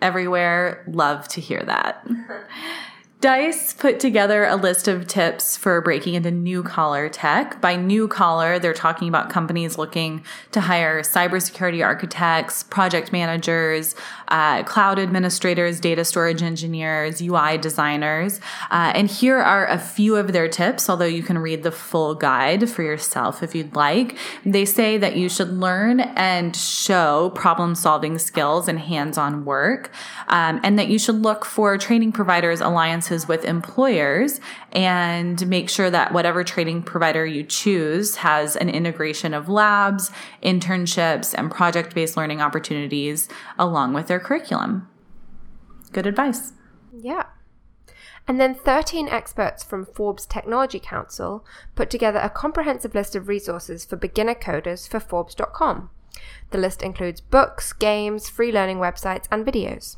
everywhere 0.00 0.84
love 0.88 1.28
to 1.28 1.40
hear 1.40 1.62
that. 1.64 2.06
Dice 3.22 3.72
put 3.72 3.98
together 3.98 4.44
a 4.44 4.56
list 4.56 4.88
of 4.88 5.06
tips 5.06 5.56
for 5.56 5.80
breaking 5.80 6.12
into 6.12 6.30
new 6.30 6.62
collar 6.62 7.08
tech. 7.08 7.62
By 7.62 7.74
new 7.74 8.08
collar, 8.08 8.58
they're 8.58 8.74
talking 8.74 9.08
about 9.08 9.30
companies 9.30 9.78
looking 9.78 10.22
to 10.52 10.60
hire 10.60 11.00
cybersecurity 11.00 11.82
architects, 11.82 12.62
project 12.64 13.12
managers, 13.12 13.94
uh, 14.28 14.64
cloud 14.64 14.98
administrators, 14.98 15.80
data 15.80 16.04
storage 16.04 16.42
engineers, 16.42 17.22
UI 17.22 17.56
designers. 17.56 18.38
Uh, 18.70 18.92
and 18.94 19.10
here 19.10 19.38
are 19.38 19.66
a 19.66 19.78
few 19.78 20.16
of 20.16 20.32
their 20.32 20.48
tips, 20.48 20.90
although 20.90 21.06
you 21.06 21.22
can 21.22 21.38
read 21.38 21.62
the 21.62 21.72
full 21.72 22.14
guide 22.14 22.68
for 22.68 22.82
yourself 22.82 23.42
if 23.42 23.54
you'd 23.54 23.74
like. 23.74 24.18
They 24.44 24.66
say 24.66 24.98
that 24.98 25.16
you 25.16 25.30
should 25.30 25.50
learn 25.50 26.00
and 26.00 26.54
show 26.54 27.30
problem 27.34 27.76
solving 27.76 28.18
skills 28.18 28.68
and 28.68 28.78
hands 28.78 29.16
on 29.16 29.46
work, 29.46 29.90
um, 30.28 30.60
and 30.62 30.78
that 30.78 30.88
you 30.88 30.98
should 30.98 31.22
look 31.22 31.46
for 31.46 31.78
training 31.78 32.12
providers, 32.12 32.60
alliances, 32.60 33.15
with 33.28 33.44
employers 33.44 34.40
and 34.72 35.46
make 35.48 35.68
sure 35.68 35.90
that 35.90 36.12
whatever 36.12 36.44
training 36.44 36.82
provider 36.82 37.24
you 37.24 37.42
choose 37.42 38.16
has 38.16 38.56
an 38.56 38.68
integration 38.68 39.32
of 39.32 39.48
labs, 39.48 40.10
internships, 40.42 41.34
and 41.36 41.50
project 41.50 41.94
based 41.94 42.16
learning 42.16 42.40
opportunities 42.40 43.28
along 43.58 43.92
with 43.92 44.08
their 44.08 44.20
curriculum. 44.20 44.88
Good 45.92 46.06
advice. 46.06 46.52
Yeah. 46.92 47.24
And 48.28 48.40
then 48.40 48.54
13 48.54 49.08
experts 49.08 49.62
from 49.62 49.86
Forbes 49.86 50.26
Technology 50.26 50.80
Council 50.80 51.44
put 51.74 51.90
together 51.90 52.18
a 52.18 52.30
comprehensive 52.30 52.94
list 52.94 53.14
of 53.14 53.28
resources 53.28 53.84
for 53.84 53.96
beginner 53.96 54.34
coders 54.34 54.88
for 54.88 54.98
Forbes.com. 54.98 55.90
The 56.50 56.58
list 56.58 56.82
includes 56.82 57.20
books, 57.20 57.72
games, 57.72 58.28
free 58.28 58.50
learning 58.50 58.78
websites, 58.78 59.26
and 59.30 59.46
videos. 59.46 59.96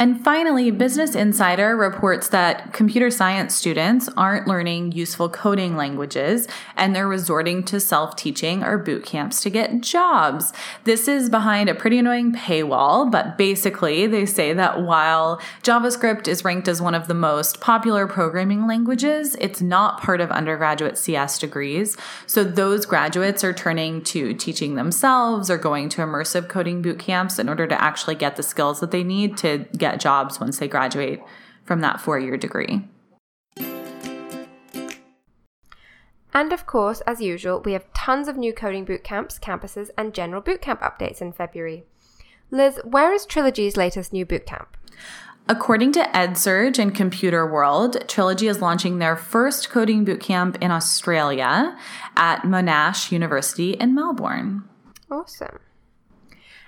And 0.00 0.24
finally, 0.24 0.70
Business 0.70 1.14
Insider 1.14 1.76
reports 1.76 2.28
that 2.28 2.72
computer 2.72 3.10
science 3.10 3.54
students 3.54 4.08
aren't 4.16 4.48
learning 4.48 4.92
useful 4.92 5.28
coding 5.28 5.76
languages 5.76 6.48
and 6.74 6.96
they're 6.96 7.06
resorting 7.06 7.62
to 7.64 7.78
self 7.78 8.16
teaching 8.16 8.64
or 8.64 8.78
boot 8.78 9.04
camps 9.04 9.42
to 9.42 9.50
get 9.50 9.82
jobs. 9.82 10.54
This 10.84 11.06
is 11.06 11.28
behind 11.28 11.68
a 11.68 11.74
pretty 11.74 11.98
annoying 11.98 12.32
paywall, 12.32 13.10
but 13.10 13.36
basically, 13.36 14.06
they 14.06 14.24
say 14.24 14.54
that 14.54 14.80
while 14.80 15.38
JavaScript 15.62 16.26
is 16.26 16.46
ranked 16.46 16.66
as 16.66 16.80
one 16.80 16.94
of 16.94 17.06
the 17.06 17.12
most 17.12 17.60
popular 17.60 18.06
programming 18.06 18.66
languages, 18.66 19.36
it's 19.38 19.60
not 19.60 20.00
part 20.00 20.22
of 20.22 20.30
undergraduate 20.30 20.96
CS 20.96 21.38
degrees. 21.38 21.98
So 22.26 22.42
those 22.42 22.86
graduates 22.86 23.44
are 23.44 23.52
turning 23.52 24.02
to 24.04 24.32
teaching 24.32 24.76
themselves 24.76 25.50
or 25.50 25.58
going 25.58 25.90
to 25.90 26.00
immersive 26.00 26.48
coding 26.48 26.80
boot 26.80 26.98
camps 26.98 27.38
in 27.38 27.50
order 27.50 27.66
to 27.66 27.78
actually 27.78 28.14
get 28.14 28.36
the 28.36 28.42
skills 28.42 28.80
that 28.80 28.92
they 28.92 29.04
need 29.04 29.36
to 29.36 29.66
get 29.76 29.89
get 29.90 30.00
jobs 30.00 30.40
once 30.40 30.58
they 30.58 30.68
graduate 30.68 31.20
from 31.64 31.80
that 31.80 32.00
four 32.00 32.18
year 32.18 32.36
degree. 32.36 32.84
And 36.32 36.52
of 36.52 36.66
course, 36.66 37.00
as 37.02 37.20
usual, 37.20 37.60
we 37.60 37.72
have 37.72 37.92
tons 37.92 38.28
of 38.28 38.36
new 38.36 38.52
coding 38.52 38.86
bootcamps, 38.86 39.40
campuses, 39.40 39.90
and 39.98 40.14
general 40.14 40.40
bootcamp 40.40 40.80
updates 40.80 41.20
in 41.20 41.32
February. 41.32 41.84
Liz, 42.50 42.80
where 42.84 43.12
is 43.12 43.26
Trilogy's 43.26 43.76
latest 43.76 44.12
new 44.12 44.24
bootcamp? 44.24 44.66
According 45.48 45.92
to 45.92 46.00
EdSurge 46.14 46.78
and 46.78 46.94
Computer 46.94 47.50
World, 47.50 48.06
Trilogy 48.06 48.46
is 48.46 48.60
launching 48.60 48.98
their 48.98 49.16
first 49.16 49.70
coding 49.70 50.06
bootcamp 50.06 50.56
in 50.62 50.70
Australia 50.70 51.76
at 52.16 52.42
Monash 52.42 53.10
University 53.10 53.72
in 53.72 53.94
Melbourne. 53.94 54.62
Awesome. 55.10 55.58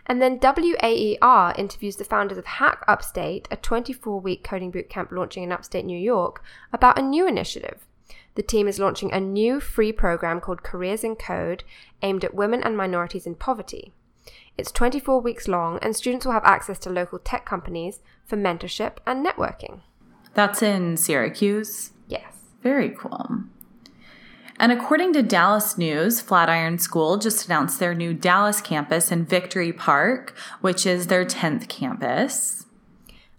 And 0.07 0.21
then 0.21 0.39
WAER 0.39 1.55
interviews 1.57 1.97
the 1.97 2.05
founders 2.05 2.39
of 2.39 2.45
Hack 2.45 2.85
Upstate, 2.89 3.47
a 3.51 3.57
24 3.57 4.21
week 4.21 4.43
coding 4.43 4.73
bootcamp 4.73 5.13
launching 5.13 5.43
in 5.43 5.53
upstate 5.53 5.85
New 5.85 5.99
York, 5.99 6.43
about 6.73 6.99
a 6.99 7.03
new 7.03 7.27
initiative. 7.27 7.87
The 8.35 8.43
team 8.43 8.67
is 8.67 8.79
launching 8.79 9.13
a 9.13 9.21
new 9.21 9.61
free 9.61 9.93
program 9.93 10.41
called 10.41 10.63
Careers 10.63 11.05
in 11.05 11.17
Code 11.17 11.65
aimed 12.03 12.25
at 12.25 12.35
women 12.35 12.63
and 12.63 12.77
minorities 12.77 13.27
in 13.27 13.35
poverty. 13.35 13.93
It's 14.59 14.73
24 14.73 15.21
weeks 15.21 15.49
long, 15.49 15.79
and 15.81 15.97
students 15.97 16.27
will 16.27 16.33
have 16.33 16.45
access 16.45 16.79
to 16.81 16.91
local 16.91 17.19
tech 17.19 17.47
companies 17.47 18.01
for 18.25 18.37
mentorship 18.37 18.97
and 19.07 19.25
networking. 19.25 19.81
That's 20.35 20.63
in 20.63 20.97
Syracuse? 20.97 21.93
Yes. 22.09 22.33
Very 22.63 22.91
cool. 22.91 23.45
And 24.63 24.71
according 24.71 25.13
to 25.15 25.25
Dallas 25.25 25.77
News, 25.77 26.21
Flatiron 26.21 26.79
School 26.79 27.17
just 27.17 27.47
announced 27.47 27.81
their 27.81 27.97
new 27.97 28.15
Dallas 28.15 28.61
campus 28.61 29.11
in 29.11 29.25
Victory 29.25 29.73
Park, 29.73 30.37
which 30.61 30.87
is 30.87 31.09
their 31.09 31.25
10th 31.25 31.69
campus. 31.69 32.67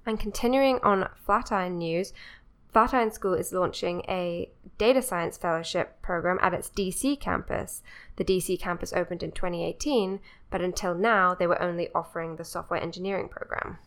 And 0.06 0.20
continuing 0.20 0.80
on 0.84 1.08
Flatiron 1.26 1.78
News, 1.78 2.12
Flatiron 2.74 3.10
School 3.10 3.36
is 3.36 3.54
launching 3.54 4.02
a 4.10 4.50
data 4.78 5.02
science 5.02 5.38
fellowship 5.38 6.02
program 6.02 6.40
at 6.42 6.54
its 6.54 6.70
DC 6.70 7.18
campus. 7.22 7.84
The 8.18 8.26
DC 8.26 8.60
campus 8.60 8.92
opened 8.92 9.24
in 9.24 9.32
2018, 9.32 10.20
but 10.50 10.60
until 10.60 10.94
now 10.94 11.34
they 11.34 11.48
were 11.48 11.62
only 11.62 11.88
offering 11.96 12.36
the 12.36 12.44
software 12.44 12.84
engineering 12.84 13.30
program. 13.30 13.78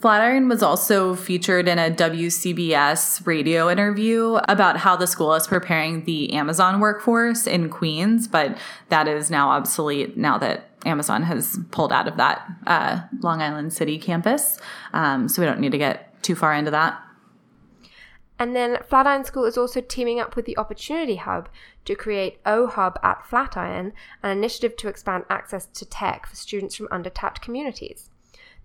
Flatiron 0.00 0.48
was 0.48 0.62
also 0.62 1.16
featured 1.16 1.66
in 1.66 1.78
a 1.78 1.90
WCBS 1.90 3.26
radio 3.26 3.68
interview 3.68 4.34
about 4.48 4.76
how 4.76 4.94
the 4.94 5.08
school 5.08 5.34
is 5.34 5.48
preparing 5.48 6.04
the 6.04 6.32
Amazon 6.34 6.78
workforce 6.78 7.48
in 7.48 7.68
Queens, 7.68 8.28
but 8.28 8.56
that 8.90 9.08
is 9.08 9.28
now 9.28 9.50
obsolete 9.50 10.16
now 10.16 10.38
that 10.38 10.70
Amazon 10.86 11.24
has 11.24 11.58
pulled 11.72 11.92
out 11.92 12.06
of 12.06 12.16
that 12.16 12.48
uh, 12.68 13.00
Long 13.22 13.42
Island 13.42 13.72
City 13.72 13.98
campus. 13.98 14.60
Um, 14.92 15.28
so 15.28 15.42
we 15.42 15.46
don't 15.46 15.58
need 15.58 15.72
to 15.72 15.78
get 15.78 16.22
too 16.22 16.36
far 16.36 16.54
into 16.54 16.70
that. 16.70 17.02
And 18.38 18.54
then 18.54 18.78
Flatiron 18.88 19.24
School 19.24 19.46
is 19.46 19.58
also 19.58 19.80
teaming 19.80 20.20
up 20.20 20.36
with 20.36 20.44
the 20.44 20.56
Opportunity 20.56 21.16
Hub 21.16 21.48
to 21.86 21.96
create 21.96 22.38
O 22.46 22.68
Hub 22.68 23.00
at 23.02 23.26
Flatiron, 23.26 23.92
an 24.22 24.30
initiative 24.30 24.76
to 24.76 24.88
expand 24.88 25.24
access 25.28 25.66
to 25.66 25.84
tech 25.84 26.28
for 26.28 26.36
students 26.36 26.76
from 26.76 26.86
undertapped 26.88 27.40
communities. 27.40 28.10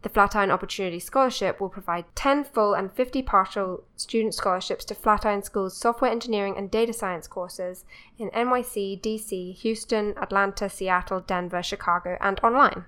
The 0.03 0.09
Flatiron 0.09 0.51
Opportunity 0.51 0.99
Scholarship 0.99 1.61
will 1.61 1.69
provide 1.69 2.03
10 2.15 2.43
full 2.43 2.73
and 2.73 2.91
50 2.91 3.21
partial 3.21 3.83
student 3.95 4.33
scholarships 4.33 4.83
to 4.85 4.95
Flatiron 4.95 5.43
School's 5.43 5.77
software 5.77 6.11
engineering 6.11 6.55
and 6.57 6.69
data 6.69 6.91
science 6.91 7.25
courses 7.25 7.85
in 8.19 8.29
NYC, 8.31 8.99
DC, 9.01 9.55
Houston, 9.55 10.13
Atlanta, 10.21 10.69
Seattle, 10.69 11.21
Denver, 11.21 11.63
Chicago, 11.63 12.17
and 12.19 12.37
online. 12.43 12.83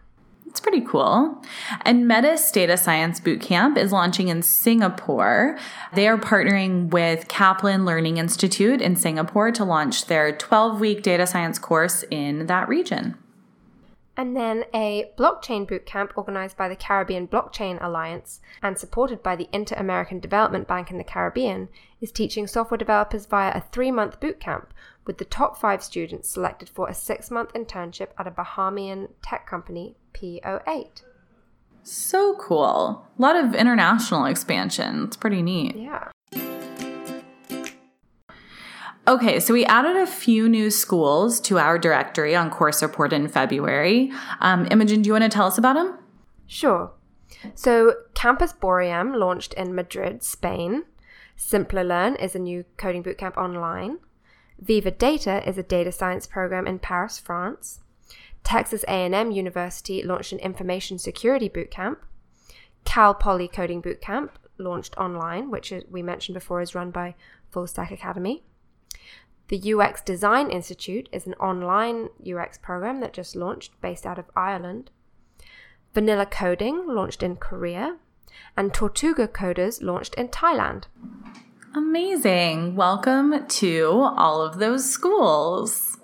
It's 0.45 0.59
pretty 0.59 0.81
cool. 0.81 1.41
And 1.81 2.05
Metis 2.05 2.51
Data 2.51 2.77
Science 2.77 3.21
Bootcamp 3.21 3.77
is 3.77 3.93
launching 3.93 4.27
in 4.27 4.41
Singapore. 4.41 5.57
They 5.93 6.07
are 6.09 6.17
partnering 6.17 6.89
with 6.91 7.29
Kaplan 7.29 7.85
Learning 7.85 8.17
Institute 8.17 8.81
in 8.81 8.97
Singapore 8.97 9.51
to 9.51 9.63
launch 9.63 10.05
their 10.07 10.35
12 10.35 10.79
week 10.81 11.01
data 11.01 11.25
science 11.25 11.59
course 11.59 12.03
in 12.11 12.47
that 12.47 12.67
region. 12.67 13.17
And 14.17 14.35
then 14.35 14.65
a 14.73 15.11
blockchain 15.17 15.69
bootcamp 15.69 16.11
organized 16.15 16.55
by 16.55 16.69
the 16.69 16.75
Caribbean 16.75 17.27
Blockchain 17.27 17.83
Alliance 17.83 18.39
and 18.61 18.77
supported 18.77 19.21
by 19.21 19.35
the 19.35 19.49
Inter 19.51 19.75
American 19.75 20.19
Development 20.19 20.67
Bank 20.67 20.89
in 20.89 20.97
the 20.97 21.03
Caribbean 21.03 21.67
is 21.99 22.11
teaching 22.11 22.47
software 22.47 22.77
developers 22.77 23.25
via 23.25 23.51
a 23.53 23.63
three 23.71 23.91
month 23.91 24.19
bootcamp 24.21 24.67
with 25.05 25.17
the 25.17 25.25
top 25.25 25.57
five 25.57 25.83
students 25.83 26.29
selected 26.29 26.69
for 26.69 26.87
a 26.87 26.93
six 26.93 27.29
month 27.29 27.53
internship 27.53 28.09
at 28.17 28.27
a 28.27 28.31
Bahamian 28.31 29.09
tech 29.21 29.45
company, 29.45 29.95
PO8. 30.13 31.03
So 31.83 32.35
cool. 32.37 33.05
A 33.17 33.21
lot 33.21 33.35
of 33.35 33.53
international 33.53 34.25
expansion. 34.25 35.03
It's 35.03 35.17
pretty 35.17 35.41
neat. 35.41 35.75
Yeah. 35.75 36.09
Okay, 39.07 39.39
so 39.39 39.53
we 39.53 39.65
added 39.65 39.97
a 39.97 40.07
few 40.07 40.49
new 40.49 40.71
schools 40.71 41.39
to 41.41 41.59
our 41.59 41.77
directory 41.77 42.35
on 42.35 42.49
Course 42.49 42.81
Report 42.81 43.13
in 43.13 43.27
February. 43.27 44.11
Um, 44.39 44.67
Imogen, 44.71 45.03
do 45.03 45.07
you 45.07 45.13
want 45.13 45.23
to 45.23 45.29
tell 45.29 45.45
us 45.45 45.59
about 45.59 45.73
them? 45.73 45.99
Sure. 46.47 46.91
So, 47.53 47.93
Campus 48.15 48.51
Boream 48.51 49.15
launched 49.15 49.53
in 49.53 49.75
Madrid, 49.75 50.23
Spain. 50.23 50.85
Simplilearn 51.37 52.19
is 52.19 52.33
a 52.33 52.39
new 52.39 52.65
coding 52.77 53.03
bootcamp 53.03 53.37
online. 53.37 53.99
Viva 54.59 54.89
Data 54.89 55.47
is 55.47 55.59
a 55.59 55.63
data 55.63 55.91
science 55.91 56.25
program 56.25 56.65
in 56.65 56.79
Paris, 56.79 57.19
France. 57.19 57.81
Texas 58.43 58.83
A&M 58.87 59.29
University 59.29 60.01
launched 60.01 60.31
an 60.31 60.39
information 60.39 60.97
security 60.97 61.49
bootcamp. 61.49 61.97
Cal 62.85 63.13
Poly 63.13 63.47
Coding 63.47 63.81
Bootcamp 63.81 64.29
launched 64.57 64.97
online, 64.97 65.51
which 65.51 65.73
we 65.91 66.01
mentioned 66.01 66.33
before 66.33 66.61
is 66.61 66.73
run 66.73 66.89
by 66.89 67.15
Full 67.51 67.67
Stack 67.67 67.91
Academy. 67.91 68.43
The 69.47 69.75
UX 69.75 70.01
Design 70.01 70.49
Institute 70.49 71.07
is 71.11 71.27
an 71.27 71.35
online 71.35 72.09
UX 72.27 72.57
program 72.57 72.99
that 73.01 73.13
just 73.13 73.35
launched 73.35 73.79
based 73.79 74.03
out 74.03 74.17
of 74.17 74.25
Ireland. 74.35 74.89
Vanilla 75.93 76.25
Coding 76.25 76.87
launched 76.87 77.21
in 77.21 77.35
Korea. 77.35 77.97
And 78.57 78.73
Tortuga 78.73 79.27
Coders 79.27 79.83
launched 79.83 80.15
in 80.15 80.29
Thailand. 80.29 80.85
Amazing. 81.75 82.75
Welcome 82.75 83.45
to 83.47 84.11
all 84.17 84.41
of 84.41 84.57
those 84.57 84.89
schools. 84.89 85.99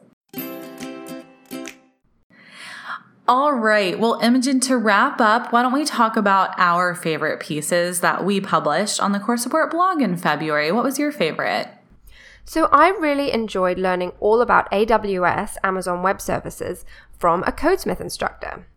All 3.27 3.53
right. 3.53 3.97
Well, 3.99 4.19
Imogen, 4.21 4.59
to 4.61 4.77
wrap 4.77 5.19
up, 5.19 5.51
why 5.51 5.63
don't 5.63 5.73
we 5.73 5.83
talk 5.83 6.15
about 6.15 6.53
our 6.59 6.93
favorite 6.93 7.39
pieces 7.39 8.01
that 8.01 8.23
we 8.23 8.39
published 8.39 8.99
on 8.99 9.13
the 9.13 9.19
Course 9.19 9.45
Report 9.45 9.71
blog 9.71 9.99
in 9.99 10.15
February? 10.15 10.71
What 10.71 10.83
was 10.83 10.99
your 10.99 11.11
favorite? 11.11 11.67
So, 12.53 12.67
I 12.69 12.89
really 12.89 13.31
enjoyed 13.31 13.79
learning 13.79 14.11
all 14.19 14.41
about 14.41 14.69
AWS, 14.71 15.55
Amazon 15.63 16.03
Web 16.03 16.19
Services, 16.19 16.83
from 17.17 17.43
a 17.43 17.51
Codesmith 17.53 18.01
instructor. 18.01 18.67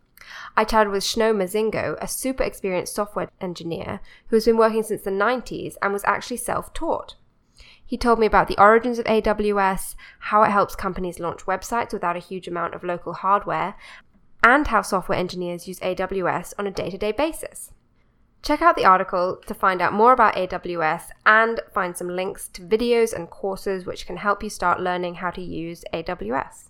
I 0.57 0.63
chatted 0.63 0.93
with 0.93 1.03
Shno 1.03 1.35
Mazingo, 1.35 1.97
a 2.01 2.07
super 2.07 2.45
experienced 2.45 2.95
software 2.95 3.29
engineer 3.41 3.99
who 4.29 4.37
has 4.37 4.45
been 4.45 4.59
working 4.59 4.85
since 4.85 5.03
the 5.03 5.11
90s 5.11 5.75
and 5.83 5.93
was 5.93 6.05
actually 6.05 6.37
self 6.37 6.73
taught. 6.73 7.17
He 7.85 7.99
told 7.99 8.21
me 8.21 8.27
about 8.27 8.47
the 8.47 8.61
origins 8.63 9.01
of 9.01 9.07
AWS, 9.07 9.97
how 10.21 10.45
it 10.45 10.53
helps 10.53 10.77
companies 10.77 11.19
launch 11.19 11.41
websites 11.41 11.93
without 11.93 12.15
a 12.15 12.21
huge 12.21 12.47
amount 12.47 12.75
of 12.75 12.85
local 12.85 13.15
hardware, 13.15 13.75
and 14.45 14.69
how 14.69 14.83
software 14.83 15.19
engineers 15.19 15.67
use 15.67 15.81
AWS 15.81 16.55
on 16.61 16.69
a 16.69 16.71
day 16.71 16.91
to 16.91 16.97
day 16.97 17.11
basis. 17.11 17.73
Check 18.45 18.61
out 18.61 18.77
the 18.77 18.85
article 18.85 19.41
to 19.47 19.55
find 19.55 19.81
out 19.81 19.95
more 19.95 20.13
about 20.13 20.35
AWS 20.35 21.05
and 21.25 21.61
find 21.73 21.97
some 21.97 22.09
links 22.09 22.47
to 22.49 22.61
videos 22.61 23.15
and 23.15 23.31
courses 23.31 23.87
which 23.87 24.07
can 24.07 24.19
help 24.19 24.43
you 24.43 24.51
start 24.51 24.81
learning 24.81 25.15
how 25.15 25.31
to 25.31 25.41
use 25.41 25.83
AWS. 25.95 26.69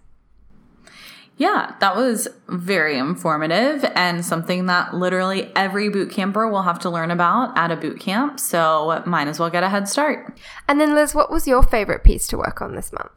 Yeah, 1.36 1.74
that 1.80 1.96
was 1.96 2.28
very 2.48 2.96
informative 2.96 3.84
and 3.96 4.24
something 4.24 4.66
that 4.66 4.94
literally 4.94 5.50
every 5.56 5.88
boot 5.88 6.10
camper 6.10 6.48
will 6.48 6.62
have 6.62 6.78
to 6.80 6.90
learn 6.90 7.10
about 7.10 7.56
at 7.58 7.72
a 7.72 7.76
boot 7.76 7.98
camp. 7.98 8.38
So 8.38 9.02
might 9.04 9.26
as 9.26 9.40
well 9.40 9.50
get 9.50 9.64
a 9.64 9.68
head 9.68 9.88
start. 9.88 10.38
And 10.68 10.80
then 10.80 10.94
Liz, 10.94 11.14
what 11.14 11.32
was 11.32 11.48
your 11.48 11.62
favorite 11.62 12.04
piece 12.04 12.28
to 12.28 12.38
work 12.38 12.62
on 12.62 12.76
this 12.76 12.92
month? 12.92 13.10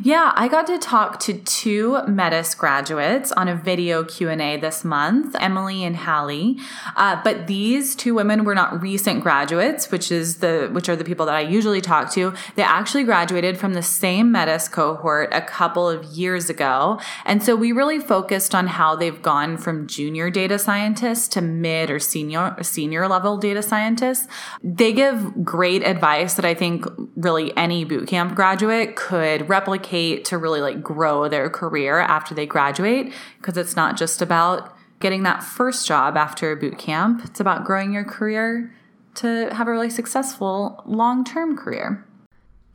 Yeah, 0.00 0.32
I 0.36 0.46
got 0.46 0.66
to 0.68 0.78
talk 0.78 1.18
to 1.20 1.34
two 1.34 2.06
Metis 2.06 2.54
graduates 2.54 3.32
on 3.32 3.48
a 3.48 3.56
video 3.56 4.04
Q&A 4.04 4.56
this 4.58 4.84
month, 4.84 5.34
Emily 5.40 5.82
and 5.82 5.96
Hallie. 5.96 6.58
Uh, 6.94 7.20
but 7.24 7.48
these 7.48 7.96
two 7.96 8.14
women 8.14 8.44
were 8.44 8.54
not 8.54 8.80
recent 8.80 9.22
graduates, 9.22 9.90
which 9.90 10.12
is 10.12 10.38
the 10.38 10.68
which 10.72 10.88
are 10.88 10.96
the 10.96 11.04
people 11.04 11.26
that 11.26 11.34
I 11.34 11.40
usually 11.40 11.80
talk 11.80 12.12
to. 12.12 12.32
They 12.54 12.62
actually 12.62 13.04
graduated 13.04 13.58
from 13.58 13.74
the 13.74 13.82
same 13.82 14.30
Metis 14.30 14.68
cohort 14.68 15.30
a 15.32 15.40
couple 15.40 15.88
of 15.88 16.04
years 16.04 16.48
ago. 16.48 17.00
And 17.24 17.42
so 17.42 17.55
we 17.56 17.72
really 17.72 17.98
focused 17.98 18.54
on 18.54 18.66
how 18.66 18.94
they've 18.96 19.20
gone 19.20 19.56
from 19.56 19.86
junior 19.86 20.30
data 20.30 20.58
scientists 20.58 21.28
to 21.28 21.40
mid 21.40 21.90
or 21.90 21.98
senior 21.98 22.56
senior 22.62 23.08
level 23.08 23.36
data 23.36 23.62
scientists. 23.62 24.28
They 24.62 24.92
give 24.92 25.44
great 25.44 25.82
advice 25.82 26.34
that 26.34 26.44
I 26.44 26.54
think 26.54 26.86
really 27.16 27.56
any 27.56 27.84
bootcamp 27.84 28.34
graduate 28.34 28.96
could 28.96 29.48
replicate 29.48 30.24
to 30.26 30.38
really 30.38 30.60
like 30.60 30.82
grow 30.82 31.28
their 31.28 31.50
career 31.50 31.98
after 31.98 32.34
they 32.34 32.46
graduate 32.46 33.12
because 33.38 33.56
it's 33.56 33.76
not 33.76 33.96
just 33.96 34.22
about 34.22 34.74
getting 35.00 35.24
that 35.24 35.42
first 35.42 35.86
job 35.86 36.16
after 36.16 36.52
a 36.52 36.56
boot 36.56 36.78
camp. 36.78 37.22
It's 37.24 37.40
about 37.40 37.64
growing 37.64 37.92
your 37.92 38.04
career 38.04 38.72
to 39.16 39.52
have 39.52 39.66
a 39.66 39.72
really 39.72 39.90
successful 39.90 40.82
long-term 40.86 41.56
career. 41.56 42.05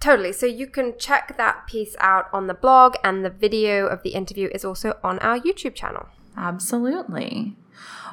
Totally. 0.02 0.34
So 0.34 0.48
you 0.48 0.68
can 0.68 0.98
check 0.98 1.38
that 1.38 1.68
piece 1.68 1.96
out 2.00 2.26
on 2.34 2.48
the 2.48 2.54
blog, 2.54 2.96
and 3.04 3.24
the 3.24 3.30
video 3.30 3.86
of 3.86 4.02
the 4.04 4.10
interview 4.10 4.50
is 4.52 4.66
also 4.66 4.98
on 5.04 5.20
our 5.20 5.40
YouTube 5.40 5.76
channel. 5.76 6.08
Absolutely. 6.36 7.56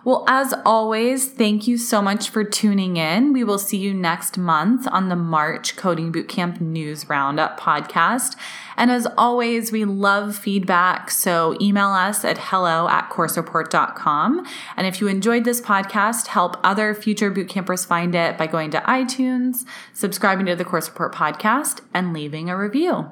Well, 0.04 0.24
as 0.28 0.54
always, 0.64 1.28
thank 1.28 1.66
you 1.66 1.76
so 1.76 2.00
much 2.00 2.30
for 2.30 2.44
tuning 2.44 2.96
in. 2.96 3.32
We 3.32 3.44
will 3.44 3.58
see 3.58 3.76
you 3.76 3.92
next 3.92 4.38
month 4.38 4.86
on 4.90 5.08
the 5.08 5.16
March 5.16 5.76
Coding 5.76 6.12
Bootcamp 6.12 6.60
News 6.60 7.08
Roundup 7.08 7.58
podcast. 7.58 8.36
And 8.76 8.90
as 8.90 9.06
always, 9.18 9.72
we 9.72 9.84
love 9.84 10.36
feedback. 10.36 11.10
So 11.10 11.56
email 11.60 11.88
us 11.88 12.24
at 12.24 12.38
hello 12.38 12.88
at 12.88 13.10
coursereport.com. 13.10 14.46
And 14.76 14.86
if 14.86 15.00
you 15.00 15.08
enjoyed 15.08 15.44
this 15.44 15.60
podcast, 15.60 16.28
help 16.28 16.56
other 16.62 16.94
future 16.94 17.30
bootcampers 17.30 17.86
find 17.86 18.14
it 18.14 18.38
by 18.38 18.46
going 18.46 18.70
to 18.70 18.78
iTunes, 18.80 19.66
subscribing 19.92 20.46
to 20.46 20.56
the 20.56 20.64
Course 20.64 20.88
Report 20.88 21.12
podcast, 21.14 21.80
and 21.92 22.12
leaving 22.12 22.48
a 22.48 22.56
review. 22.56 23.10